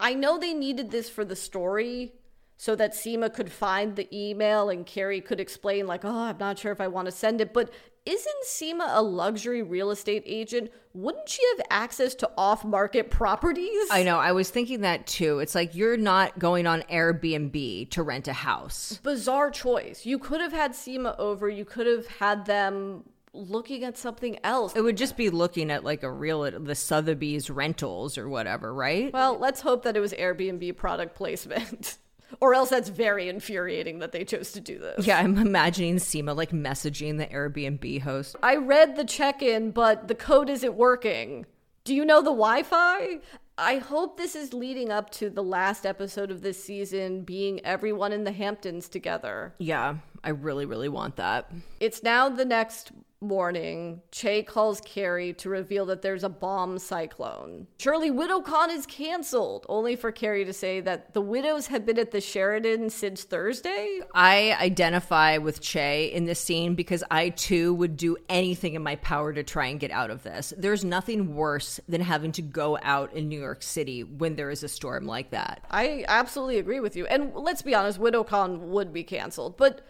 [0.00, 2.14] I know they needed this for the story
[2.56, 6.58] so that Seema could find the email and Carrie could explain, like, oh, I'm not
[6.58, 7.54] sure if I want to send it.
[7.54, 7.70] But
[8.06, 10.70] isn't Seema a luxury real estate agent?
[10.94, 13.88] Wouldn't she have access to off market properties?
[13.90, 14.18] I know.
[14.18, 15.40] I was thinking that too.
[15.40, 18.98] It's like you're not going on Airbnb to rent a house.
[19.02, 20.06] bizarre choice.
[20.06, 21.48] You could have had Seema over.
[21.48, 23.04] You could have had them
[23.34, 24.74] looking at something else.
[24.74, 29.12] It would just be looking at like a real the Sotheby's rentals or whatever, right?
[29.12, 31.98] Well, let's hope that it was Airbnb product placement.
[32.40, 35.06] or else that's very infuriating that they chose to do this.
[35.06, 38.36] Yeah, I'm imagining Seema like messaging the Airbnb host.
[38.42, 41.46] I read the check in, but the code isn't working.
[41.84, 43.20] Do you know the Wi Fi?
[43.58, 48.12] I hope this is leading up to the last episode of this season being everyone
[48.12, 49.54] in the Hamptons together.
[49.58, 51.50] Yeah, I really, really want that.
[51.80, 54.02] It's now the next morning.
[54.10, 57.66] Che calls Carrie to reveal that there's a bomb cyclone.
[57.78, 62.10] Surely WidowCon is canceled, only for Carrie to say that the widows have been at
[62.10, 64.00] the Sheraton since Thursday.
[64.14, 68.96] I identify with Che in this scene because I too would do anything in my
[68.96, 70.52] power to try and get out of this.
[70.56, 74.62] There's nothing worse than having to go out in New York City when there is
[74.62, 75.64] a storm like that.
[75.70, 77.06] I absolutely agree with you.
[77.06, 79.56] And let's be honest, WidowCon would be canceled.
[79.56, 79.80] But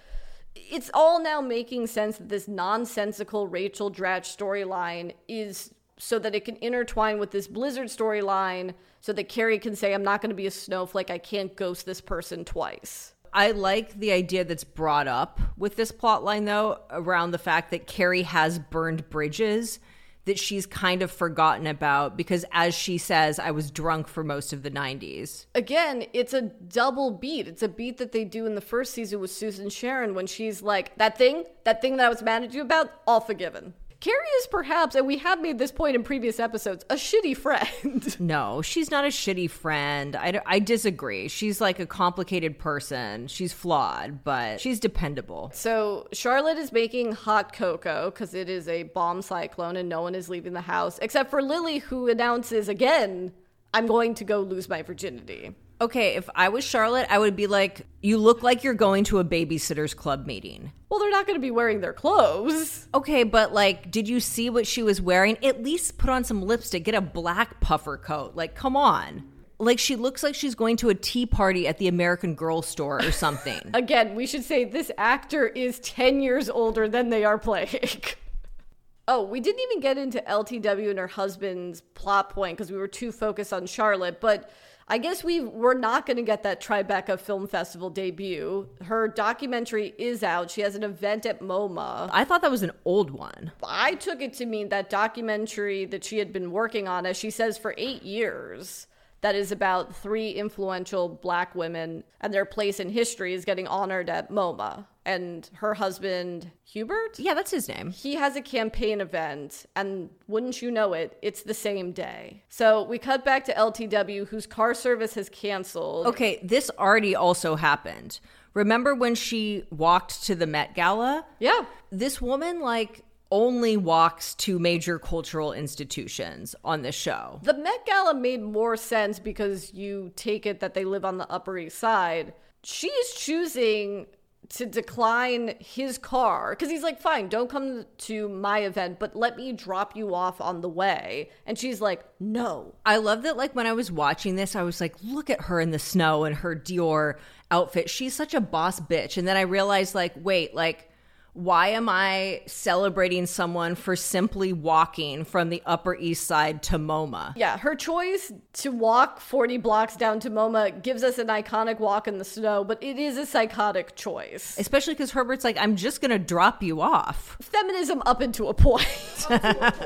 [0.71, 6.45] it's all now making sense that this nonsensical Rachel Dratch storyline is so that it
[6.45, 10.37] can intertwine with this Blizzard storyline so that Carrie can say, I'm not going to
[10.37, 11.11] be a snowflake.
[11.11, 13.15] I can't ghost this person twice.
[13.33, 17.71] I like the idea that's brought up with this plot line, though, around the fact
[17.71, 19.79] that Carrie has burned bridges
[20.27, 24.53] that she's kind of forgotten about because, as she says, I was drunk for most
[24.53, 25.47] of the 90s.
[25.55, 27.49] Again, it's a double beat.
[27.49, 30.63] It's a beat that they do in the first season with Susan Sharon when she's
[30.63, 33.75] like, that thing, that thing that I was mad at you about, all forgiven.
[34.01, 38.17] Carrie is perhaps, and we have made this point in previous episodes, a shitty friend.
[38.27, 40.17] No, she's not a shitty friend.
[40.17, 41.29] I, I disagree.
[41.29, 43.29] She's like a complicated person.
[43.29, 45.51] She's flawed, but she's dependable.
[45.55, 50.15] So Charlotte is making hot cocoa because it is a bomb cyclone and no one
[50.15, 53.33] is leaving the house except for Lily, who announces again,
[53.73, 55.55] I'm going to go lose my virginity.
[55.81, 59.19] Okay, if I was Charlotte, I would be like, you look like you're going to
[59.19, 60.73] a babysitter's club meeting.
[60.89, 62.89] Well, they're not going to be wearing their clothes.
[62.95, 65.37] Okay, but like, did you see what she was wearing?
[65.45, 68.35] At least put on some lipstick, get a black puffer coat.
[68.35, 69.25] Like, come on.
[69.59, 73.03] Like, she looks like she's going to a tea party at the American Girl store
[73.03, 73.61] or something.
[73.75, 78.01] Again, we should say this actor is 10 years older than they are playing.
[79.09, 82.89] oh, we didn't even get into LTW and her husband's plot point because we were
[82.89, 84.51] too focused on Charlotte, but
[84.89, 88.69] I guess we we're not going to get that Tribeca Film Festival debut.
[88.85, 90.51] Her documentary is out.
[90.51, 92.09] She has an event at MoMA.
[92.13, 93.51] I thought that was an old one.
[93.67, 97.31] I took it to mean that documentary that she had been working on, as she
[97.31, 98.87] says, for eight years.
[99.23, 104.09] That is about three influential black women and their place in history is getting honored
[104.09, 104.87] at MoMA.
[105.07, 107.21] And her husband, Herbert?
[107.21, 107.93] Yeah, that's his name.
[107.93, 112.43] He has a campaign event, and wouldn't you know it, it's the same day.
[112.49, 116.09] So we cut back to LTW, whose car service has canceled.
[116.09, 118.19] Okay, this already also happened.
[118.53, 121.25] Remember when she walked to the Met Gala?
[121.39, 121.67] Yeah.
[121.93, 127.39] This woman, like, only walks to major cultural institutions on this show.
[127.45, 131.31] The Met Gala made more sense because you take it that they live on the
[131.31, 132.35] Upper East Side.
[132.65, 134.07] She's choosing
[134.49, 139.37] to decline his car because he's like, fine, don't come to my event, but let
[139.37, 141.31] me drop you off on the way.
[141.47, 142.75] And she's like, no.
[142.85, 145.61] I love that, like, when I was watching this, I was like, look at her
[145.61, 147.15] in the snow and her Dior
[147.51, 147.91] outfit.
[147.91, 149.17] She's such a boss bitch.
[149.17, 150.91] And then I realized, like, wait, like,
[151.37, 157.35] why am I celebrating someone for simply walking from the Upper East Side to MoMA?
[157.37, 162.09] Yeah, her choice to walk 40 blocks down to MoMA gives us an iconic walk
[162.09, 164.57] in the snow, but it is a psychotic choice.
[164.59, 167.37] Especially because Herbert's like, I'm just going to drop you off.
[167.43, 168.87] Feminism up into a point.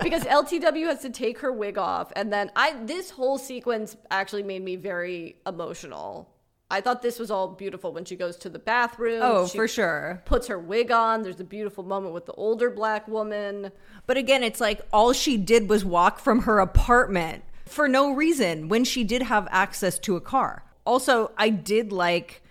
[0.03, 4.42] because LTW has to take her wig off and then I this whole sequence actually
[4.42, 6.28] made me very emotional.
[6.71, 9.21] I thought this was all beautiful when she goes to the bathroom.
[9.23, 10.23] Oh, for sure.
[10.25, 11.23] Puts her wig on.
[11.23, 13.73] There's a beautiful moment with the older black woman.
[14.07, 18.68] But again, it's like all she did was walk from her apartment for no reason
[18.68, 20.64] when she did have access to a car.
[20.85, 22.43] Also, I did like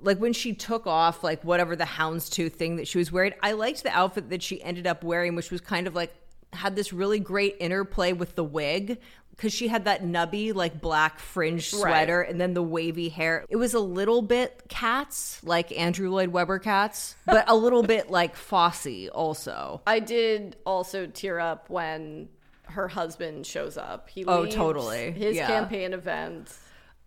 [0.00, 3.32] like when she took off like whatever the houndstooth thing that she was wearing.
[3.42, 6.12] I liked the outfit that she ended up wearing, which was kind of like
[6.52, 8.98] had this really great interplay with the wig
[9.32, 13.44] because she had that nubby like black fringe sweater and then the wavy hair.
[13.48, 18.10] It was a little bit cats, like Andrew Lloyd Webber cats, but a little bit
[18.10, 19.82] like Fosse also.
[19.86, 22.28] I did also tear up when
[22.64, 24.08] her husband shows up.
[24.08, 25.10] He Oh, totally.
[25.10, 25.46] His Yeah.
[25.46, 26.54] campaign event.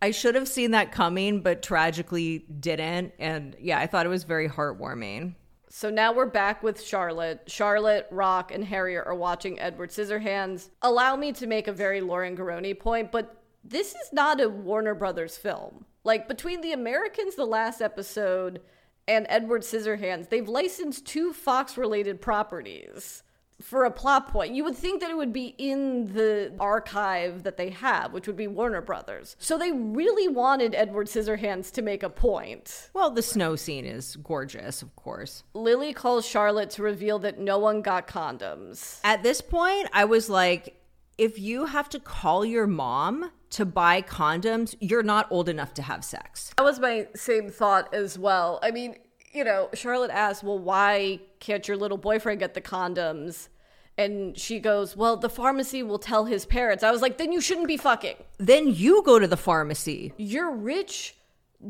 [0.02, 3.14] I should have seen that coming, but tragically didn't.
[3.18, 5.36] And yeah, I thought it was very heartwarming.
[5.78, 7.42] So now we're back with Charlotte.
[7.48, 10.70] Charlotte, Rock, and Harriet are watching Edward Scissorhands.
[10.82, 14.96] Allow me to make a very Lauren Garroni point, but this is not a Warner
[14.96, 15.84] Brothers film.
[16.06, 18.62] Like between The Americans, the last episode,
[19.06, 23.24] and Edward Scissorhands, they've licensed two Fox related properties
[23.66, 24.54] for a plot point.
[24.54, 28.36] You would think that it would be in the archive that they have, which would
[28.36, 29.36] be Warner Brothers.
[29.40, 32.92] So they really wanted Edward Scissorhands to make a point.
[32.94, 35.44] Well, the snow scene is gorgeous, of course.
[35.56, 39.00] Lily calls Charlotte to reveal that no one got condoms.
[39.04, 40.80] At this point, I was like,
[41.18, 45.82] if you have to call your mom to buy condoms, you're not old enough to
[45.82, 46.54] have sex.
[46.58, 48.60] That was my same thought as well.
[48.62, 48.98] I mean,
[49.34, 53.50] you know, Charlotte asks, well, why can't your little boyfriend get the condoms?
[53.98, 56.84] And she goes, well, the pharmacy will tell his parents.
[56.84, 58.18] I was like, then you shouldn't be fucking.
[58.38, 60.14] Then you go to the pharmacy.
[60.18, 61.16] You're rich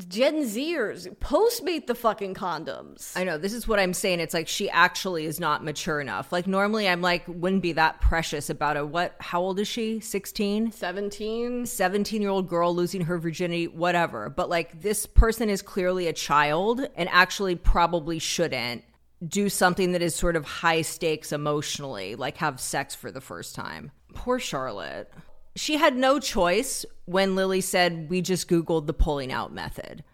[0.08, 1.08] Gen Zers.
[1.18, 3.16] Postmate the fucking condoms.
[3.16, 4.20] I know, this is what I'm saying.
[4.20, 6.32] It's like she actually is not mature enough.
[6.32, 9.14] Like, normally I'm like, wouldn't be that precious about a what?
[9.20, 10.00] How old is she?
[10.00, 10.72] 16?
[10.72, 11.66] 17.
[11.66, 14.28] 17 year old girl losing her virginity, whatever.
[14.28, 18.84] But like this person is clearly a child and actually probably shouldn't
[19.26, 23.54] do something that is sort of high stakes emotionally, like have sex for the first
[23.54, 23.90] time.
[24.14, 25.12] Poor Charlotte.
[25.54, 30.04] She had no choice when Lily said, We just Googled the pulling out method.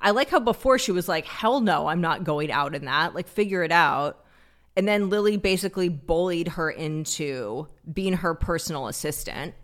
[0.00, 3.14] I like how before she was like, Hell no, I'm not going out in that.
[3.14, 4.24] Like, figure it out.
[4.76, 9.54] And then Lily basically bullied her into being her personal assistant.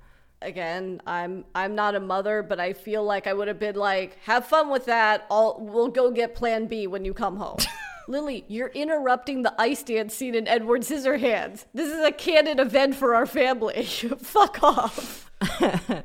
[0.42, 4.16] Again, I'm I'm not a mother, but I feel like I would have been like,
[4.24, 5.26] "Have fun with that.
[5.30, 7.58] I'll we'll go get Plan B when you come home."
[8.10, 11.66] Lily, you're interrupting the ice dance scene in Edward Scissorhands.
[11.72, 13.84] This is a canon event for our family.
[14.18, 15.30] Fuck off.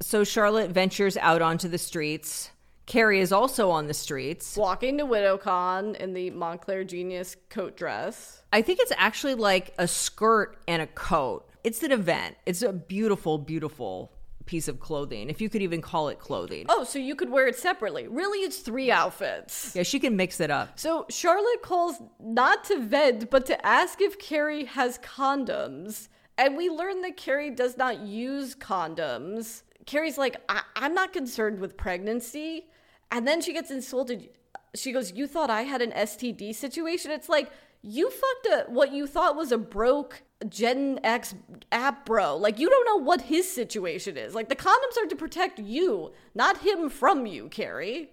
[0.00, 2.52] So Charlotte ventures out onto the streets.
[2.86, 4.56] Carrie is also on the streets.
[4.56, 8.42] Walking to WidowCon in the Moncler Genius coat dress.
[8.52, 11.50] I think it's actually like a skirt and a coat.
[11.64, 12.36] It's an event.
[12.46, 14.12] It's a beautiful, beautiful
[14.48, 16.64] piece of clothing, if you could even call it clothing.
[16.68, 18.08] Oh, so you could wear it separately.
[18.08, 19.76] Really, it's three outfits.
[19.76, 20.78] Yeah, she can mix it up.
[20.80, 26.08] So Charlotte calls not to vent, but to ask if Carrie has condoms.
[26.38, 29.62] And we learn that Carrie does not use condoms.
[29.86, 32.66] Carrie's like, I- I'm not concerned with pregnancy.
[33.10, 34.30] And then she gets insulted.
[34.74, 37.10] She goes, You thought I had an STD situation?
[37.10, 37.50] It's like,
[37.82, 41.34] you fucked a, what you thought was a broke Gen X
[41.72, 42.36] app bro.
[42.36, 44.34] Like, you don't know what his situation is.
[44.34, 48.10] Like, the condoms are to protect you, not him from you, Carrie.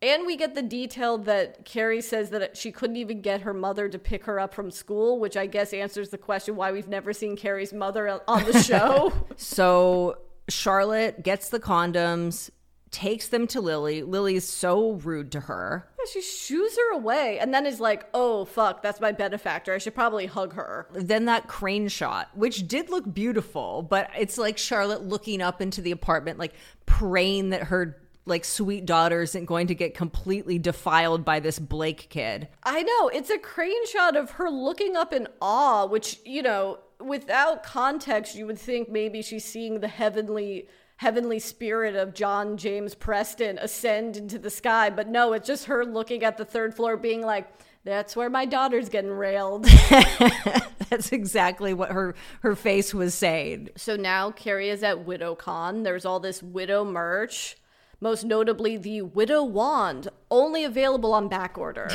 [0.00, 3.88] And we get the detail that Carrie says that she couldn't even get her mother
[3.88, 7.14] to pick her up from school, which I guess answers the question why we've never
[7.14, 9.12] seen Carrie's mother on the show.
[9.36, 10.18] So
[10.48, 12.50] Charlotte gets the condoms,
[12.94, 14.02] takes them to Lily.
[14.02, 15.84] Lily is so rude to her.
[15.98, 19.74] Yeah, she shoos her away and then is like, oh, fuck, that's my benefactor.
[19.74, 20.86] I should probably hug her.
[20.92, 25.82] Then that crane shot, which did look beautiful, but it's like Charlotte looking up into
[25.82, 26.54] the apartment, like
[26.86, 32.08] praying that her like sweet daughter isn't going to get completely defiled by this Blake
[32.08, 32.48] kid.
[32.62, 33.08] I know.
[33.08, 38.36] It's a crane shot of her looking up in awe, which, you know, without context,
[38.36, 44.16] you would think maybe she's seeing the heavenly heavenly spirit of John James Preston ascend
[44.16, 44.90] into the sky.
[44.90, 47.48] But no, it's just her looking at the third floor, being like,
[47.84, 49.66] that's where my daughter's getting railed.
[50.88, 53.70] That's exactly what her her face was saying.
[53.76, 55.84] so now Carrie is at WidowCon.
[55.84, 57.56] There's all this widow merch,
[58.00, 61.90] most notably the Widow Wand, only available on back order.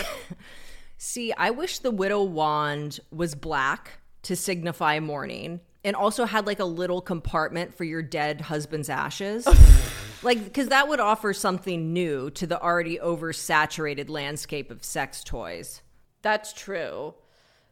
[0.98, 6.60] See, I wish the widow wand was black to signify mourning and also had like
[6.60, 9.48] a little compartment for your dead husband's ashes.
[10.22, 15.82] like because that would offer something new to the already oversaturated landscape of sex toys.
[16.22, 17.16] That's true.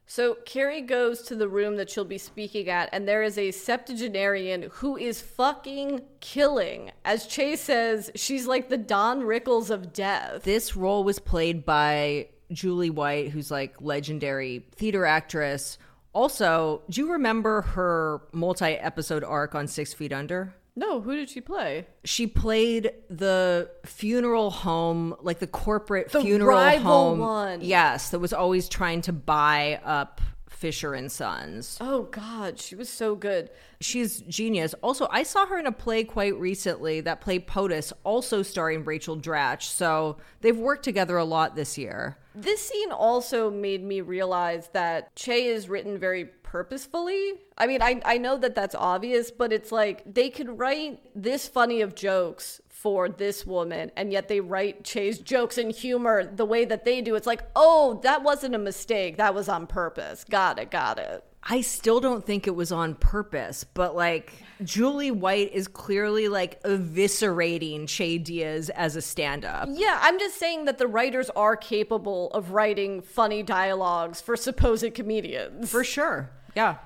[0.07, 3.51] So Carrie goes to the room that she'll be speaking at, and there is a
[3.51, 6.89] septuagenarian who is fucking killing.
[7.05, 10.41] As Che says, she's like the Don Rickles of death.
[10.41, 15.77] This role was played by Julie White, who's like legendary theater actress.
[16.17, 20.51] Also, do you remember her multi-episode arc on Six Feet Under?
[20.75, 21.85] No, who did she play?
[22.05, 27.19] She played the funeral home, like the corporate The funeral rival home.
[27.19, 27.61] one.
[27.61, 30.19] Yes, that was always trying to buy up
[30.57, 31.77] Fisher and Sons.
[31.79, 33.51] Oh God, she was so good.
[33.79, 34.73] She's genius.
[34.81, 39.15] Also, I saw her in a play quite recently that played POTUS, also starring Rachel
[39.15, 39.63] Dratch.
[39.63, 42.17] So they've worked together a lot this year.
[42.33, 47.33] This scene also made me realize that Che is written very purposefully.
[47.57, 51.47] I mean, I, I know that that's obvious, but it's like they could write this
[51.47, 56.45] funny of jokes for this woman, and yet they write Che's jokes and humor the
[56.45, 57.15] way that they do.
[57.15, 59.17] It's like, oh, that wasn't a mistake.
[59.17, 60.23] That was on purpose.
[60.23, 61.21] Got it, got it.
[61.43, 64.31] I still don't think it was on purpose, but like
[64.63, 69.67] Julie White is clearly like eviscerating Che Diaz as a stand up.
[69.69, 74.93] Yeah, I'm just saying that the writers are capable of writing funny dialogues for supposed
[74.93, 75.69] comedians.
[75.69, 76.29] For sure.
[76.55, 76.77] Yeah.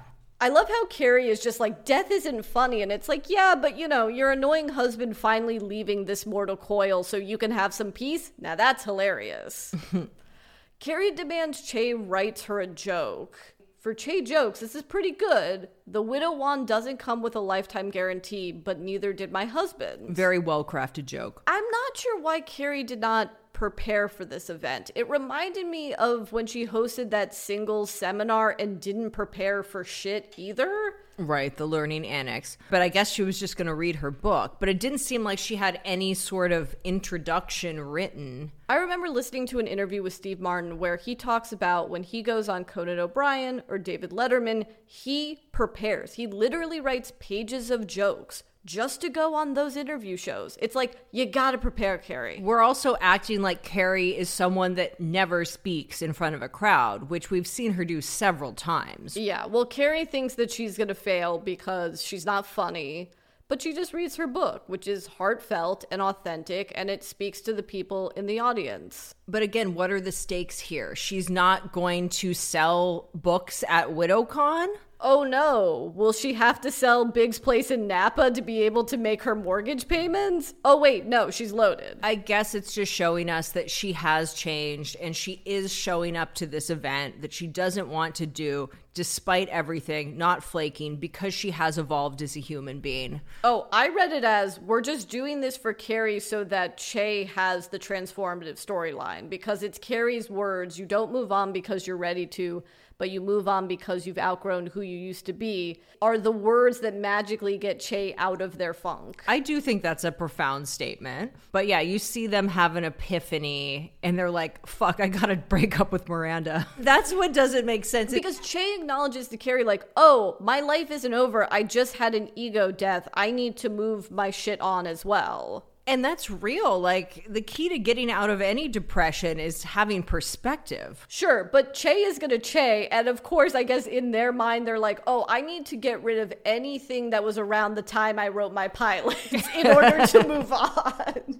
[0.42, 2.82] I love how Carrie is just like, death isn't funny.
[2.82, 7.04] And it's like, yeah, but you know, your annoying husband finally leaving this mortal coil
[7.04, 8.32] so you can have some peace.
[8.39, 9.76] Now that's hilarious.
[10.80, 13.38] Carrie demands Che writes her a joke.
[13.78, 15.70] For Che jokes, this is pretty good.
[15.86, 20.16] The widow wand doesn't come with a lifetime guarantee, but neither did my husband.
[20.16, 21.44] Very well crafted joke.
[21.46, 23.32] I'm not sure why Carrie did not
[23.62, 24.89] prepare for this event.
[24.95, 30.34] It reminded me of when she hosted that single seminar and didn't prepare for shit
[30.36, 30.95] either.
[31.20, 32.57] Right, the learning annex.
[32.72, 34.55] But I guess she was just going to read her book.
[34.59, 38.51] But it didn't seem like she had any sort of introduction written.
[38.68, 42.24] I remember listening to an interview with Steve Martin where he talks about when he
[42.24, 46.14] goes on Conan O'Brien or David Letterman, he prepares.
[46.14, 50.57] He literally writes pages of jokes just to go on those interview shows.
[50.62, 52.39] It's like, you gotta prepare, Carrie.
[52.41, 57.09] We're also acting like Carrie is someone that never speaks in front of a crowd,
[57.09, 59.18] which we've seen her do several times.
[59.18, 63.09] Yeah, well, Carrie thinks that she's gonna fail because she's not funny,
[63.47, 67.53] but she just reads her book, which is heartfelt and authentic, and it speaks to
[67.53, 69.14] the people in the audience.
[69.28, 70.95] But again, what are the stakes here?
[70.95, 74.68] She's not going to sell books at WidowCon?
[75.04, 78.97] Oh no, will she have to sell Big's place in Napa to be able to
[78.97, 80.54] make her mortgage payments?
[80.64, 81.99] Oh wait, no, she's loaded.
[82.04, 86.36] I guess it's just showing us that she has changed and she is showing up
[86.36, 91.52] to this event that she doesn't want to do despite everything, not flaking because she
[91.52, 93.22] has evolved as a human being.
[93.43, 97.70] Oh, I read it as we're just doing this for Carrie so that Che has
[97.70, 100.78] the transformative storyline because it's Carrie's words.
[100.78, 102.64] You don't move on because you're ready to,
[103.02, 106.82] but you move on because you've outgrown who you used to be, are the words
[106.82, 109.24] that magically get Che out of their funk.
[109.28, 111.34] I do think that's a profound statement.
[111.52, 115.80] But yeah, you see them have an epiphany and they're like, fuck, I gotta break
[115.80, 116.68] up with Miranda.
[116.78, 118.14] That's what doesn't make sense.
[118.14, 121.52] Because Che acknowledges to Carrie, like, oh, my life isn't over.
[121.52, 123.08] I just had an ego death.
[123.16, 125.70] I need to move my shit on as well.
[125.88, 126.79] And that's real.
[126.79, 131.05] Like, the key to getting out of any depression is having perspective.
[131.09, 134.79] Sure, but Che is gonna Che, and of course, I guess in their mind, they're
[134.79, 138.27] like, oh, I need to get rid of anything that was around the time I
[138.27, 139.17] wrote my pilot
[139.55, 141.39] in order to move on.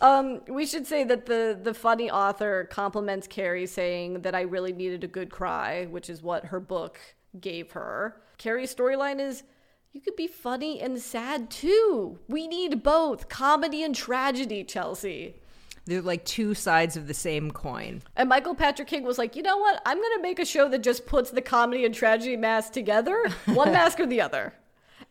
[0.00, 4.72] Um, we should say that the the funny author compliments Carrie, saying that I really
[4.72, 6.98] needed a good cry, which is what her book
[7.40, 8.20] gave her.
[8.36, 9.44] Carrie's storyline is
[9.94, 12.18] you could be funny and sad too.
[12.28, 15.36] We need both comedy and tragedy, Chelsea.
[15.86, 18.02] They're like two sides of the same coin.
[18.16, 19.80] And Michael Patrick King was like, you know what?
[19.86, 23.28] I'm going to make a show that just puts the comedy and tragedy mask together,
[23.46, 24.52] one mask or the other.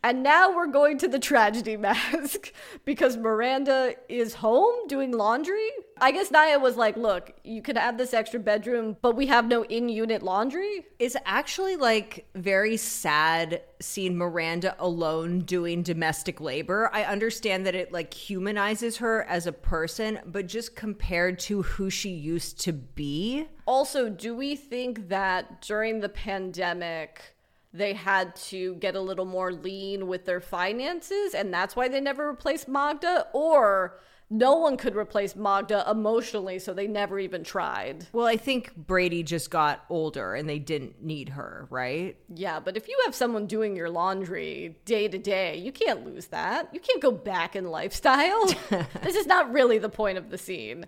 [0.04, 2.52] And now we're going to the tragedy mask
[2.84, 5.70] because Miranda is home doing laundry.
[5.98, 9.46] I guess Nya was like, look, you could have this extra bedroom, but we have
[9.46, 10.84] no in unit laundry.
[10.98, 16.90] It's actually like very sad seeing Miranda alone doing domestic labor.
[16.92, 21.88] I understand that it like humanizes her as a person, but just compared to who
[21.88, 27.33] she used to be, Also, do we think that during the pandemic,
[27.74, 32.00] they had to get a little more lean with their finances and that's why they
[32.00, 33.26] never replaced Magda?
[33.34, 33.98] Or
[34.30, 38.06] no one could replace Magda emotionally, so they never even tried?
[38.12, 42.16] well, I think Brady just got older and they didn't need her, right?
[42.32, 46.26] Yeah, but if you have someone doing your laundry day to day, you can't lose
[46.28, 46.72] that.
[46.72, 48.46] You can't go back in lifestyle.
[49.02, 50.86] this is not really the point of the scene.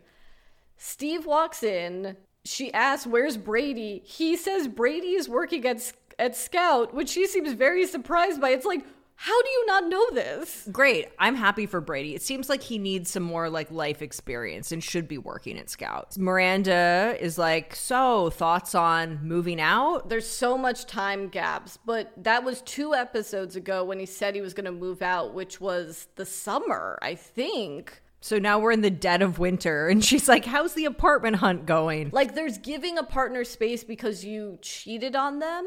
[0.77, 2.17] Steve walks in.
[2.45, 4.03] She asks, Where's Brady?
[4.05, 8.51] He says Brady is working at, at Scout, which she seems very surprised by.
[8.51, 8.85] It's like,
[9.19, 10.69] how do you not know this?
[10.71, 11.09] Great.
[11.19, 12.15] I'm happy for Brady.
[12.15, 15.71] It seems like he needs some more like life experience and should be working at
[15.71, 16.19] Scouts.
[16.19, 22.45] Miranda is like, "So, thoughts on moving out?" There's so much time gaps, but that
[22.45, 26.09] was two episodes ago when he said he was going to move out, which was
[26.17, 28.03] the summer, I think.
[28.21, 31.65] So now we're in the dead of winter and she's like, "How's the apartment hunt
[31.65, 35.65] going?" Like there's giving a partner space because you cheated on them.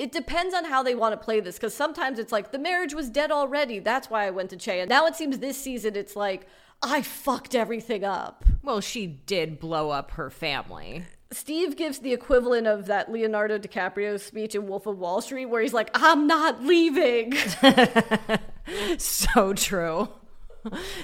[0.00, 2.94] It depends on how they want to play this because sometimes it's like the marriage
[2.94, 3.80] was dead already.
[3.80, 4.80] That's why I went to Che.
[4.80, 6.46] And now it seems this season it's like
[6.80, 8.46] I fucked everything up.
[8.62, 11.04] Well, she did blow up her family.
[11.32, 15.60] Steve gives the equivalent of that Leonardo DiCaprio speech in Wolf of Wall Street where
[15.60, 17.34] he's like, I'm not leaving.
[18.98, 20.08] So true.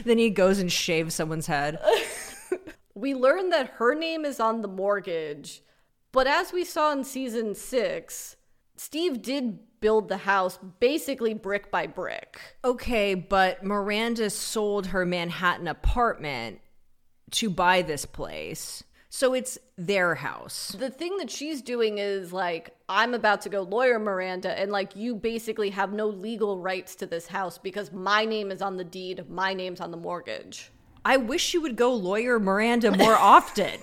[0.04, 1.78] then he goes and shaves someone's head.
[2.94, 5.62] we learn that her name is on the mortgage,
[6.12, 8.36] but as we saw in season six,
[8.76, 12.40] Steve did build the house basically brick by brick.
[12.64, 16.60] Okay, but Miranda sold her Manhattan apartment
[17.32, 18.82] to buy this place.
[19.08, 20.76] So it's their house.
[20.78, 24.94] The thing that she's doing is like, I'm about to go lawyer Miranda, and like,
[24.94, 28.84] you basically have no legal rights to this house because my name is on the
[28.84, 30.70] deed, my name's on the mortgage.
[31.06, 33.78] I wish you would go lawyer Miranda more often.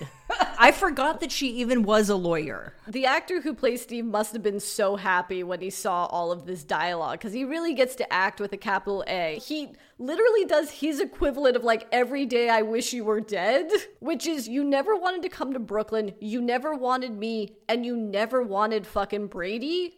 [0.58, 2.74] I forgot that she even was a lawyer.
[2.86, 6.44] The actor who plays Steve must have been so happy when he saw all of
[6.44, 9.40] this dialogue because he really gets to act with a capital A.
[9.42, 13.70] He literally does his equivalent of like every day I wish you were dead,
[14.00, 17.96] which is you never wanted to come to Brooklyn, you never wanted me, and you
[17.96, 19.96] never wanted fucking Brady.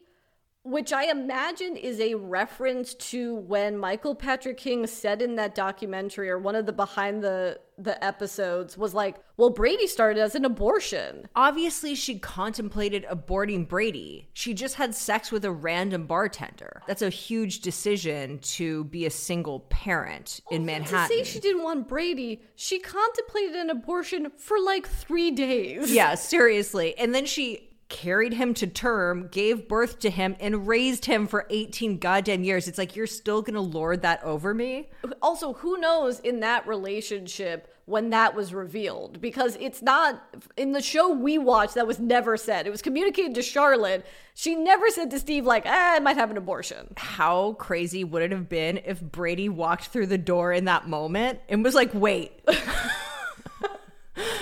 [0.67, 6.29] Which I imagine is a reference to when Michael Patrick King said in that documentary
[6.29, 10.45] or one of the behind the the episodes was like, well, Brady started as an
[10.45, 11.29] abortion.
[11.37, 14.29] Obviously, she contemplated aborting Brady.
[14.33, 16.83] She just had sex with a random bartender.
[16.87, 21.17] That's a huge decision to be a single parent in Manhattan.
[21.19, 25.93] To say she didn't want Brady, she contemplated an abortion for like three days.
[25.93, 26.97] yeah, seriously.
[26.99, 31.47] And then she carried him to term, gave birth to him, and raised him for
[31.51, 32.67] 18 goddamn years.
[32.69, 34.89] It's like you're still gonna lord that over me?
[35.23, 39.21] Also, who knows in that relationship when that was revealed?
[39.21, 40.21] Because it's not
[40.57, 42.67] in the show we watched that was never said.
[42.67, 44.05] It was communicated to Charlotte.
[44.35, 46.93] She never said to Steve, like, ah, I might have an abortion.
[46.97, 51.41] How crazy would it have been if Brady walked through the door in that moment
[51.49, 52.33] and was like, wait.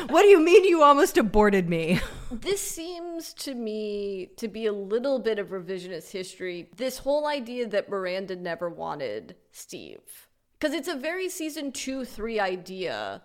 [0.08, 2.00] What do you mean you almost aborted me?
[2.30, 6.68] This seems to me to be a little bit of revisionist history.
[6.76, 10.28] This whole idea that Miranda never wanted Steve.
[10.58, 13.22] Because it's a very season two, three idea.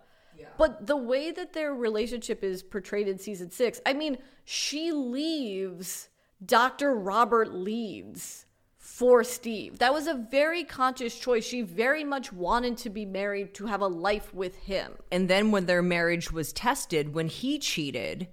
[0.58, 6.10] But the way that their relationship is portrayed in season six, I mean, she leaves
[6.46, 6.96] Dr.
[6.96, 8.46] Robert Leeds
[9.00, 9.80] for Steve.
[9.80, 11.46] That was a very conscious choice.
[11.46, 14.92] She very much wanted to be married to have a life with him.
[15.10, 18.28] And then when their marriage was tested, when he cheated,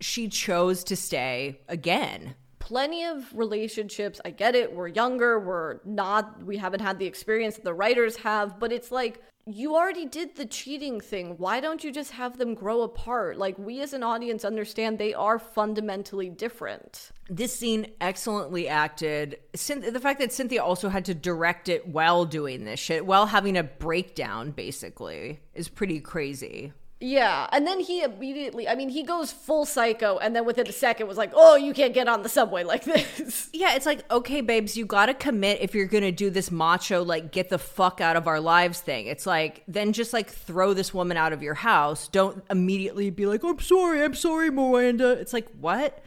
[0.00, 2.34] she chose to stay again.
[2.58, 7.54] Plenty of relationships, I get it, we're younger, we're not, we haven't had the experience
[7.54, 11.36] that the writers have, but it's like, you already did the cheating thing.
[11.38, 13.38] Why don't you just have them grow apart?
[13.38, 17.10] Like, we as an audience understand they are fundamentally different.
[17.30, 19.38] This scene excellently acted.
[19.52, 23.56] The fact that Cynthia also had to direct it while doing this shit, while having
[23.56, 26.72] a breakdown, basically, is pretty crazy.
[27.00, 30.72] Yeah, and then he immediately, I mean, he goes full psycho, and then within a
[30.72, 33.50] second was like, oh, you can't get on the subway like this.
[33.58, 37.30] Yeah, it's like, okay, babes, you gotta commit if you're gonna do this macho, like,
[37.30, 39.06] get the fuck out of our lives thing.
[39.06, 42.08] It's like, then just like throw this woman out of your house.
[42.08, 45.12] Don't immediately be like, I'm sorry, I'm sorry, Miranda.
[45.12, 46.02] It's like, what?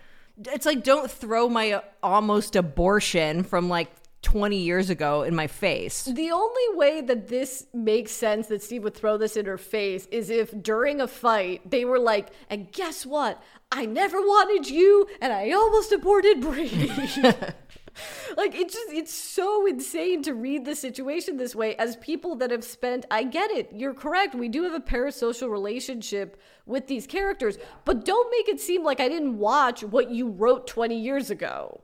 [0.48, 3.90] It's like, don't throw my uh, almost abortion from like
[4.22, 6.04] 20 years ago in my face.
[6.04, 10.08] The only way that this makes sense that Steve would throw this in her face
[10.12, 13.42] is if during a fight they were like, and guess what?
[13.72, 16.88] I never wanted you and I almost aborted Brady.
[18.38, 22.52] like it just it's so insane to read the situation this way as people that
[22.52, 23.70] have spent I get it.
[23.74, 24.36] You're correct.
[24.36, 29.00] We do have a parasocial relationship with these characters, but don't make it seem like
[29.00, 31.82] I didn't watch what you wrote 20 years ago.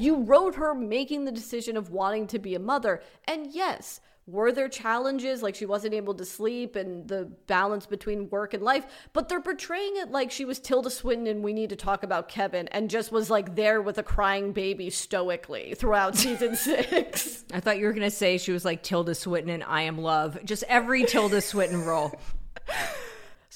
[0.00, 3.02] You wrote her making the decision of wanting to be a mother.
[3.26, 8.30] And yes, were there challenges like she wasn't able to sleep and the balance between
[8.30, 8.86] work and life?
[9.12, 12.28] But they're portraying it like she was Tilda Swinton and we need to talk about
[12.28, 17.44] Kevin and just was like there with a crying baby stoically throughout season six.
[17.52, 19.98] I thought you were going to say she was like Tilda Swinton and I Am
[19.98, 20.38] Love.
[20.44, 22.18] Just every Tilda Swinton role.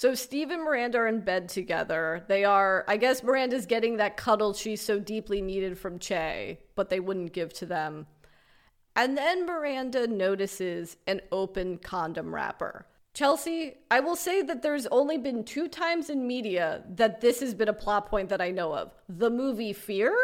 [0.04, 2.24] So Steve and Miranda are in bed together.
[2.28, 6.90] They are, I guess Miranda's getting that cuddle she so deeply needed from Che, but
[6.90, 8.06] they wouldn't give to them.
[8.94, 12.84] And then Miranda notices an open condom wrapper.
[13.14, 17.54] Chelsea, I will say that there's only been two times in media that this has
[17.54, 20.14] been a plot point that I know of the movie Fear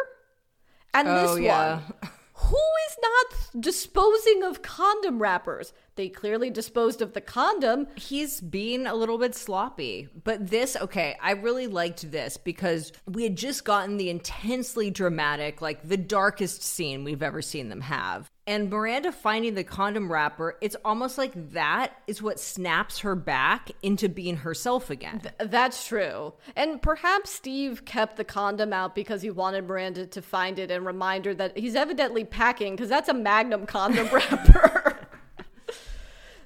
[0.93, 1.77] and Oh, this yeah.
[1.77, 2.11] one.
[2.35, 2.57] Who
[2.89, 5.73] is not disposing of condom wrappers?
[6.01, 7.87] They clearly disposed of the condom.
[7.95, 10.09] He's being a little bit sloppy.
[10.25, 15.61] But this, okay, I really liked this because we had just gotten the intensely dramatic,
[15.61, 18.31] like the darkest scene we've ever seen them have.
[18.47, 23.71] And Miranda finding the condom wrapper, it's almost like that is what snaps her back
[23.83, 25.21] into being herself again.
[25.39, 26.33] That's true.
[26.57, 30.87] And perhaps Steve kept the condom out because he wanted Miranda to find it and
[30.87, 34.90] remind her that he's evidently packing because that's a magnum condom wrapper.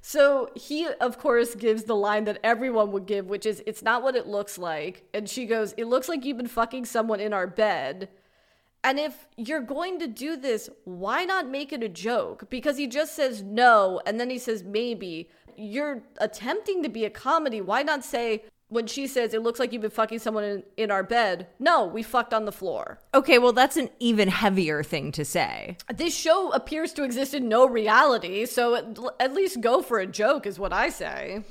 [0.07, 4.03] So he, of course, gives the line that everyone would give, which is, It's not
[4.03, 5.03] what it looks like.
[5.15, 8.11] And she goes, It looks like you've been fucking someone in our bed.
[8.85, 12.51] And if you're going to do this, why not make it a joke?
[12.51, 15.31] Because he just says no and then he says maybe.
[15.57, 17.63] You're attempting to be a comedy.
[17.63, 20.91] Why not say, when she says, it looks like you've been fucking someone in, in
[20.91, 22.99] our bed, no, we fucked on the floor.
[23.15, 25.77] Okay, well, that's an even heavier thing to say.
[25.95, 30.07] This show appears to exist in no reality, so at, at least go for a
[30.07, 31.45] joke, is what I say.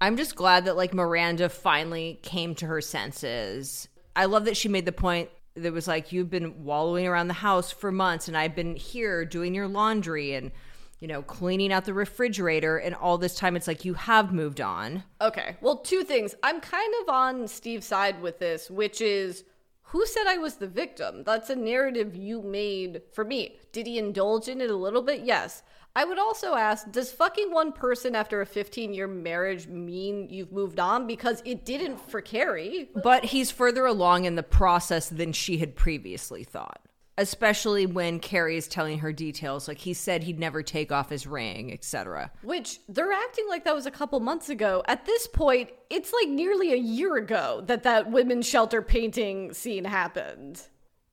[0.00, 3.88] I'm just glad that like Miranda finally came to her senses.
[4.16, 7.34] I love that she made the point that was like you've been wallowing around the
[7.34, 10.52] house for months and I've been here doing your laundry and
[11.00, 14.60] you know cleaning out the refrigerator and all this time it's like you have moved
[14.60, 15.02] on.
[15.20, 15.56] Okay.
[15.60, 16.34] Well, two things.
[16.42, 19.44] I'm kind of on Steve's side with this, which is
[19.90, 21.24] who said I was the victim?
[21.24, 23.56] That's a narrative you made for me.
[23.72, 25.22] Did he indulge in it a little bit?
[25.24, 25.62] Yes.
[25.96, 30.52] I would also ask Does fucking one person after a 15 year marriage mean you've
[30.52, 31.06] moved on?
[31.06, 32.90] Because it didn't for Carrie.
[33.02, 36.80] But he's further along in the process than she had previously thought.
[37.20, 41.26] Especially when Carrie is telling her details, like he said he'd never take off his
[41.26, 42.30] ring, etc.
[42.42, 44.82] Which they're acting like that was a couple months ago.
[44.88, 49.84] At this point, it's like nearly a year ago that that women's shelter painting scene
[49.84, 50.62] happened.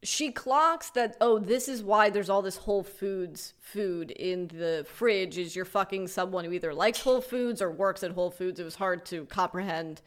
[0.02, 4.86] She clocks that, oh, this is why there's all this Whole Foods food in the
[4.88, 8.62] fridge, is you're fucking someone who either likes Whole Foods or works at Whole Foods.
[8.62, 10.02] It was hard to comprehend.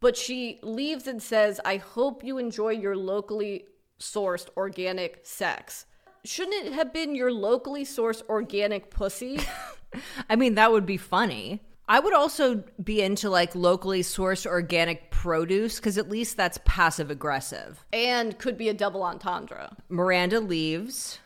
[0.00, 3.66] But she leaves and says, I hope you enjoy your locally
[4.00, 5.86] sourced organic sex.
[6.24, 9.38] Shouldn't it have been your locally sourced organic pussy?
[10.30, 11.62] I mean, that would be funny.
[11.88, 17.10] I would also be into like locally sourced organic produce because at least that's passive
[17.10, 17.84] aggressive.
[17.92, 19.70] and could be a double entendre.
[19.88, 21.20] Miranda leaves,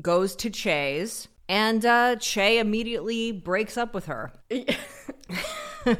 [0.00, 4.30] goes to Che's, and uh, Che immediately breaks up with her.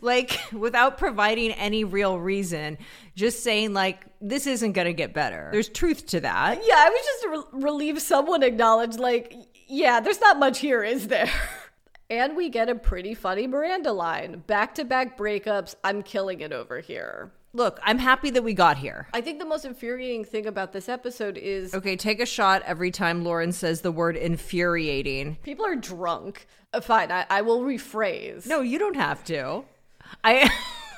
[0.00, 2.78] like, without providing any real reason,
[3.14, 5.48] just saying, like, this isn't going to get better.
[5.52, 6.58] There's truth to that.
[6.66, 9.36] Yeah, I was just re- relieved someone acknowledged, like,
[9.68, 11.30] yeah, there's not much here, is there?
[12.10, 15.76] and we get a pretty funny Miranda line back to back breakups.
[15.84, 17.30] I'm killing it over here.
[17.54, 19.06] Look, I'm happy that we got here.
[19.14, 22.90] I think the most infuriating thing about this episode is Okay, take a shot every
[22.90, 25.36] time Lauren says the word infuriating.
[25.44, 26.48] people are drunk.
[26.72, 28.44] Uh, fine, I, I will rephrase.
[28.46, 29.62] No, you don't have to.
[30.24, 30.50] I.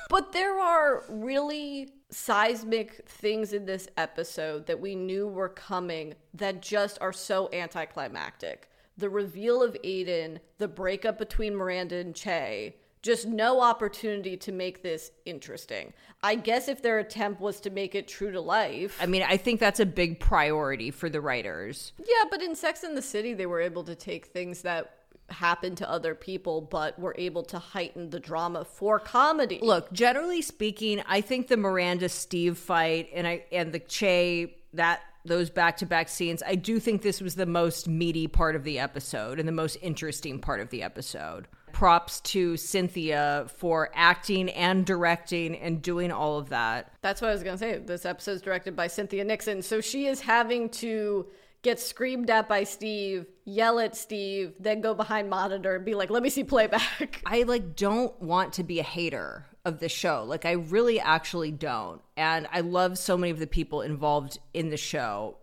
[0.09, 6.61] But there are really seismic things in this episode that we knew were coming that
[6.61, 8.69] just are so anticlimactic.
[8.97, 12.77] The reveal of Aiden, the breakup between Miranda and Che,
[13.07, 15.93] just no opportunity to make this interesting.
[16.21, 18.97] I guess if their attempt was to make it true to life.
[19.01, 21.93] I mean, I think that's a big priority for the writers.
[21.97, 24.93] Yeah, but in Sex and the City, they were able to take things that
[25.29, 29.59] happened to other people, but were able to heighten the drama for comedy.
[29.61, 35.01] Look, generally speaking, I think the Miranda Steve fight and I and the Che that
[35.23, 38.63] those back to back scenes, I do think this was the most meaty part of
[38.63, 41.47] the episode and the most interesting part of the episode.
[41.77, 46.91] Props to Cynthia for acting and directing and doing all of that.
[47.03, 47.77] That's what I was going to say.
[47.77, 49.61] This episode is directed by Cynthia Nixon.
[49.61, 51.27] So she is having to
[51.61, 56.09] get screamed at by Steve, yell at Steve, then go behind monitor and be like,
[56.09, 57.21] let me see playback.
[57.27, 60.23] I like don't want to be a hater of the show.
[60.23, 62.01] Like I really actually don't.
[62.15, 65.37] And I love so many of the people involved in the show.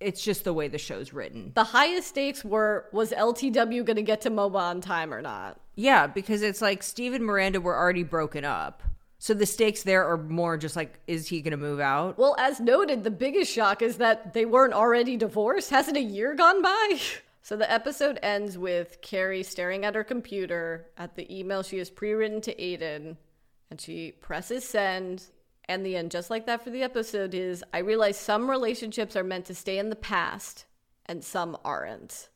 [0.00, 1.52] It's just the way the show's written.
[1.54, 5.60] The highest stakes were was LTW going to get to MoMA on time or not?
[5.76, 8.82] Yeah, because it's like Steve and Miranda were already broken up.
[9.18, 12.18] So the stakes there are more just like, is he going to move out?
[12.18, 15.70] Well, as noted, the biggest shock is that they weren't already divorced.
[15.70, 16.98] Hasn't a year gone by?
[17.42, 21.88] So the episode ends with Carrie staring at her computer at the email she has
[21.88, 23.18] pre written to Aiden,
[23.70, 25.26] and she presses send.
[25.68, 29.22] And the end, just like that for the episode, is I realize some relationships are
[29.22, 30.64] meant to stay in the past
[31.06, 32.30] and some aren't.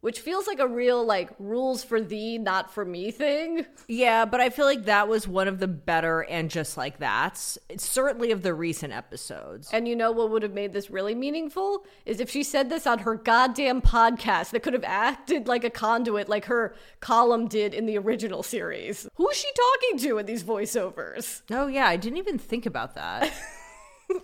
[0.00, 3.66] Which feels like a real, like, rules for thee, not for me thing.
[3.88, 7.58] Yeah, but I feel like that was one of the better and just like that's
[7.76, 9.68] certainly of the recent episodes.
[9.72, 11.84] And you know what would have made this really meaningful?
[12.06, 15.70] Is if she said this on her goddamn podcast that could have acted like a
[15.70, 19.08] conduit like her column did in the original series.
[19.16, 21.42] Who's she talking to in these voiceovers?
[21.50, 23.32] Oh yeah, I didn't even think about that.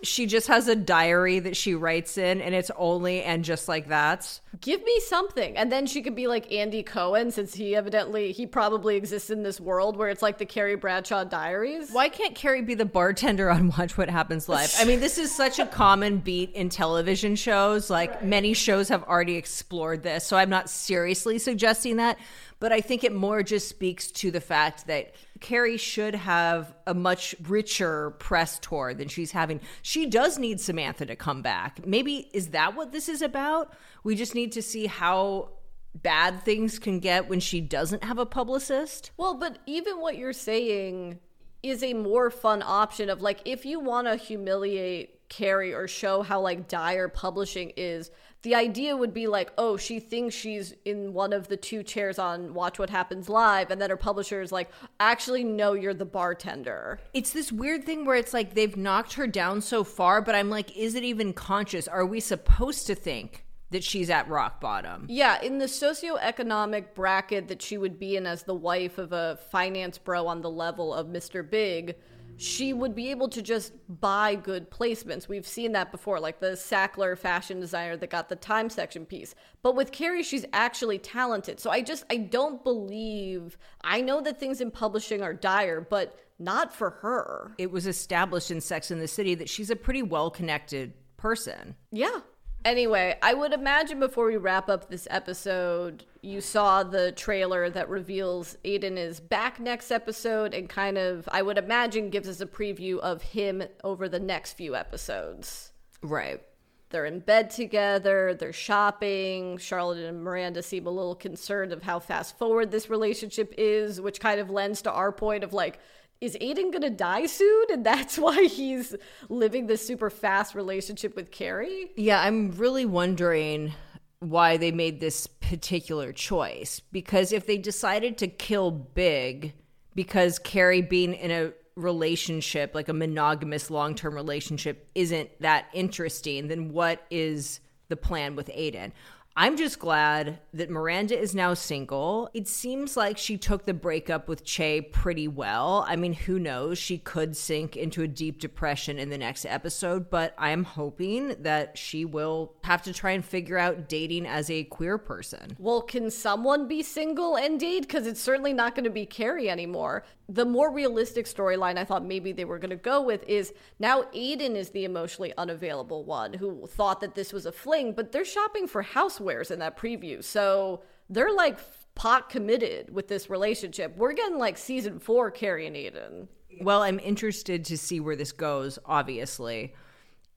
[0.03, 3.87] she just has a diary that she writes in and it's only and just like
[3.89, 4.39] that.
[4.61, 5.55] Give me something.
[5.57, 9.43] And then she could be like Andy Cohen, since he evidently, he probably exists in
[9.43, 11.91] this world where it's like the Carrie Bradshaw diaries.
[11.91, 14.73] Why can't Carrie be the bartender on Watch What Happens Live?
[14.79, 17.89] I mean, this is such a common beat in television shows.
[17.89, 20.25] Like many shows have already explored this.
[20.25, 22.17] So I'm not seriously suggesting that.
[22.59, 26.93] But I think it more just speaks to the fact that Carrie should have a
[26.93, 29.59] much richer press tour than she's having.
[29.81, 31.85] She does need Samantha to come back.
[31.85, 33.73] Maybe is that what this is about?
[34.03, 35.49] We just need to see how
[35.93, 39.11] bad things can get when she doesn't have a publicist.
[39.17, 41.19] Well, but even what you're saying
[41.63, 46.21] is a more fun option of like if you want to humiliate Carrie or show
[46.21, 48.11] how like dire publishing is,
[48.47, 52.17] the idea would be like, oh, she thinks she's in one of the two chairs
[52.17, 54.69] on Watch What Happens Live, and then her publisher is like,
[55.01, 57.01] actually, no, you're the bartender.
[57.13, 60.49] It's this weird thing where it's like they've knocked her down so far, but I'm
[60.49, 61.89] like, is it even conscious?
[61.89, 65.07] Are we supposed to think that she's at rock bottom?
[65.09, 69.39] Yeah, in the socioeconomic bracket that she would be in as the wife of a
[69.51, 71.47] finance bro on the level of Mr.
[71.47, 71.97] Big,
[72.37, 75.27] she would be able to just buy good placements.
[75.27, 79.33] We've seen that before, like the Sackler fashion designer that got the time section piece.
[79.63, 81.59] But with Carrie, she's actually talented.
[81.59, 86.17] So I just, I don't believe, I know that things in publishing are dire, but
[86.39, 87.51] not for her.
[87.57, 91.75] It was established in Sex in the City that she's a pretty well connected person.
[91.91, 92.19] Yeah.
[92.65, 97.87] Anyway, I would imagine before we wrap up this episode, you saw the trailer that
[97.87, 102.45] reveals Aiden is back next episode and kind of, I would imagine, gives us a
[102.45, 105.71] preview of him over the next few episodes.
[106.01, 106.41] Right.
[106.89, 109.57] They're in bed together, they're shopping.
[109.57, 114.19] Charlotte and Miranda seem a little concerned of how fast forward this relationship is, which
[114.19, 115.79] kind of lends to our point of like,
[116.21, 117.65] is Aiden gonna die soon?
[117.71, 118.95] And that's why he's
[119.29, 121.91] living this super fast relationship with Carrie?
[121.95, 123.73] Yeah, I'm really wondering
[124.19, 126.79] why they made this particular choice.
[126.91, 129.53] Because if they decided to kill Big
[129.95, 136.47] because Carrie being in a relationship, like a monogamous long term relationship, isn't that interesting,
[136.47, 137.59] then what is
[137.89, 138.91] the plan with Aiden?
[139.39, 142.27] I'm just glad that Miranda is now single.
[142.33, 145.85] It seems like she took the breakup with Che pretty well.
[145.87, 146.79] I mean, who knows?
[146.79, 151.35] She could sink into a deep depression in the next episode, but I am hoping
[151.43, 155.55] that she will have to try and figure out dating as a queer person.
[155.59, 157.81] Well, can someone be single and date?
[157.81, 160.03] Because it's certainly not going to be Carrie anymore.
[160.29, 164.01] The more realistic storyline I thought maybe they were going to go with is now
[164.15, 168.25] Aiden is the emotionally unavailable one who thought that this was a fling, but they're
[168.25, 168.81] shopping for
[169.27, 170.23] housewares in that preview.
[170.23, 171.59] So they're like
[171.95, 173.95] pot committed with this relationship.
[173.97, 176.27] We're getting like season four Carrie and Aiden.
[176.61, 179.73] Well, I'm interested to see where this goes, obviously.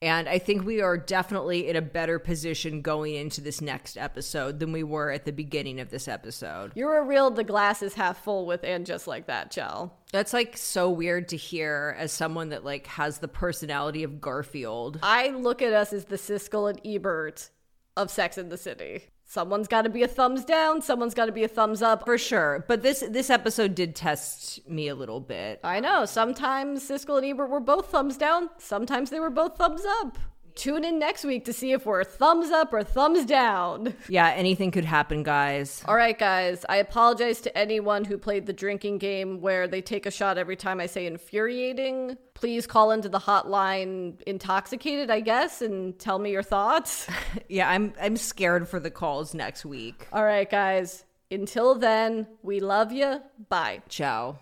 [0.03, 4.59] And I think we are definitely in a better position going into this next episode
[4.59, 6.71] than we were at the beginning of this episode.
[6.73, 9.95] You're a real the glass is half full with and just like that, Chell.
[10.11, 14.99] That's like so weird to hear as someone that like has the personality of Garfield.
[15.03, 17.51] I look at us as the Siskel and Ebert
[17.97, 19.03] of Sex in the City.
[19.25, 22.03] Someone's got to be a thumbs down, someone's got to be a thumbs up.
[22.03, 22.65] For sure.
[22.67, 25.59] But this this episode did test me a little bit.
[25.63, 26.05] I know.
[26.05, 28.49] Sometimes Siskel and Ebert were both thumbs down.
[28.57, 30.17] Sometimes they were both thumbs up.
[30.61, 33.95] Tune in next week to see if we're thumbs up or thumbs down.
[34.07, 35.81] Yeah, anything could happen, guys.
[35.87, 40.05] All right, guys, I apologize to anyone who played the drinking game where they take
[40.05, 42.15] a shot every time I say infuriating.
[42.35, 47.07] Please call into the hotline intoxicated, I guess, and tell me your thoughts.
[47.49, 50.07] Yeah, I'm I'm scared for the calls next week.
[50.13, 53.19] All right, guys, until then, we love you.
[53.49, 53.81] Bye.
[53.89, 54.37] Ciao.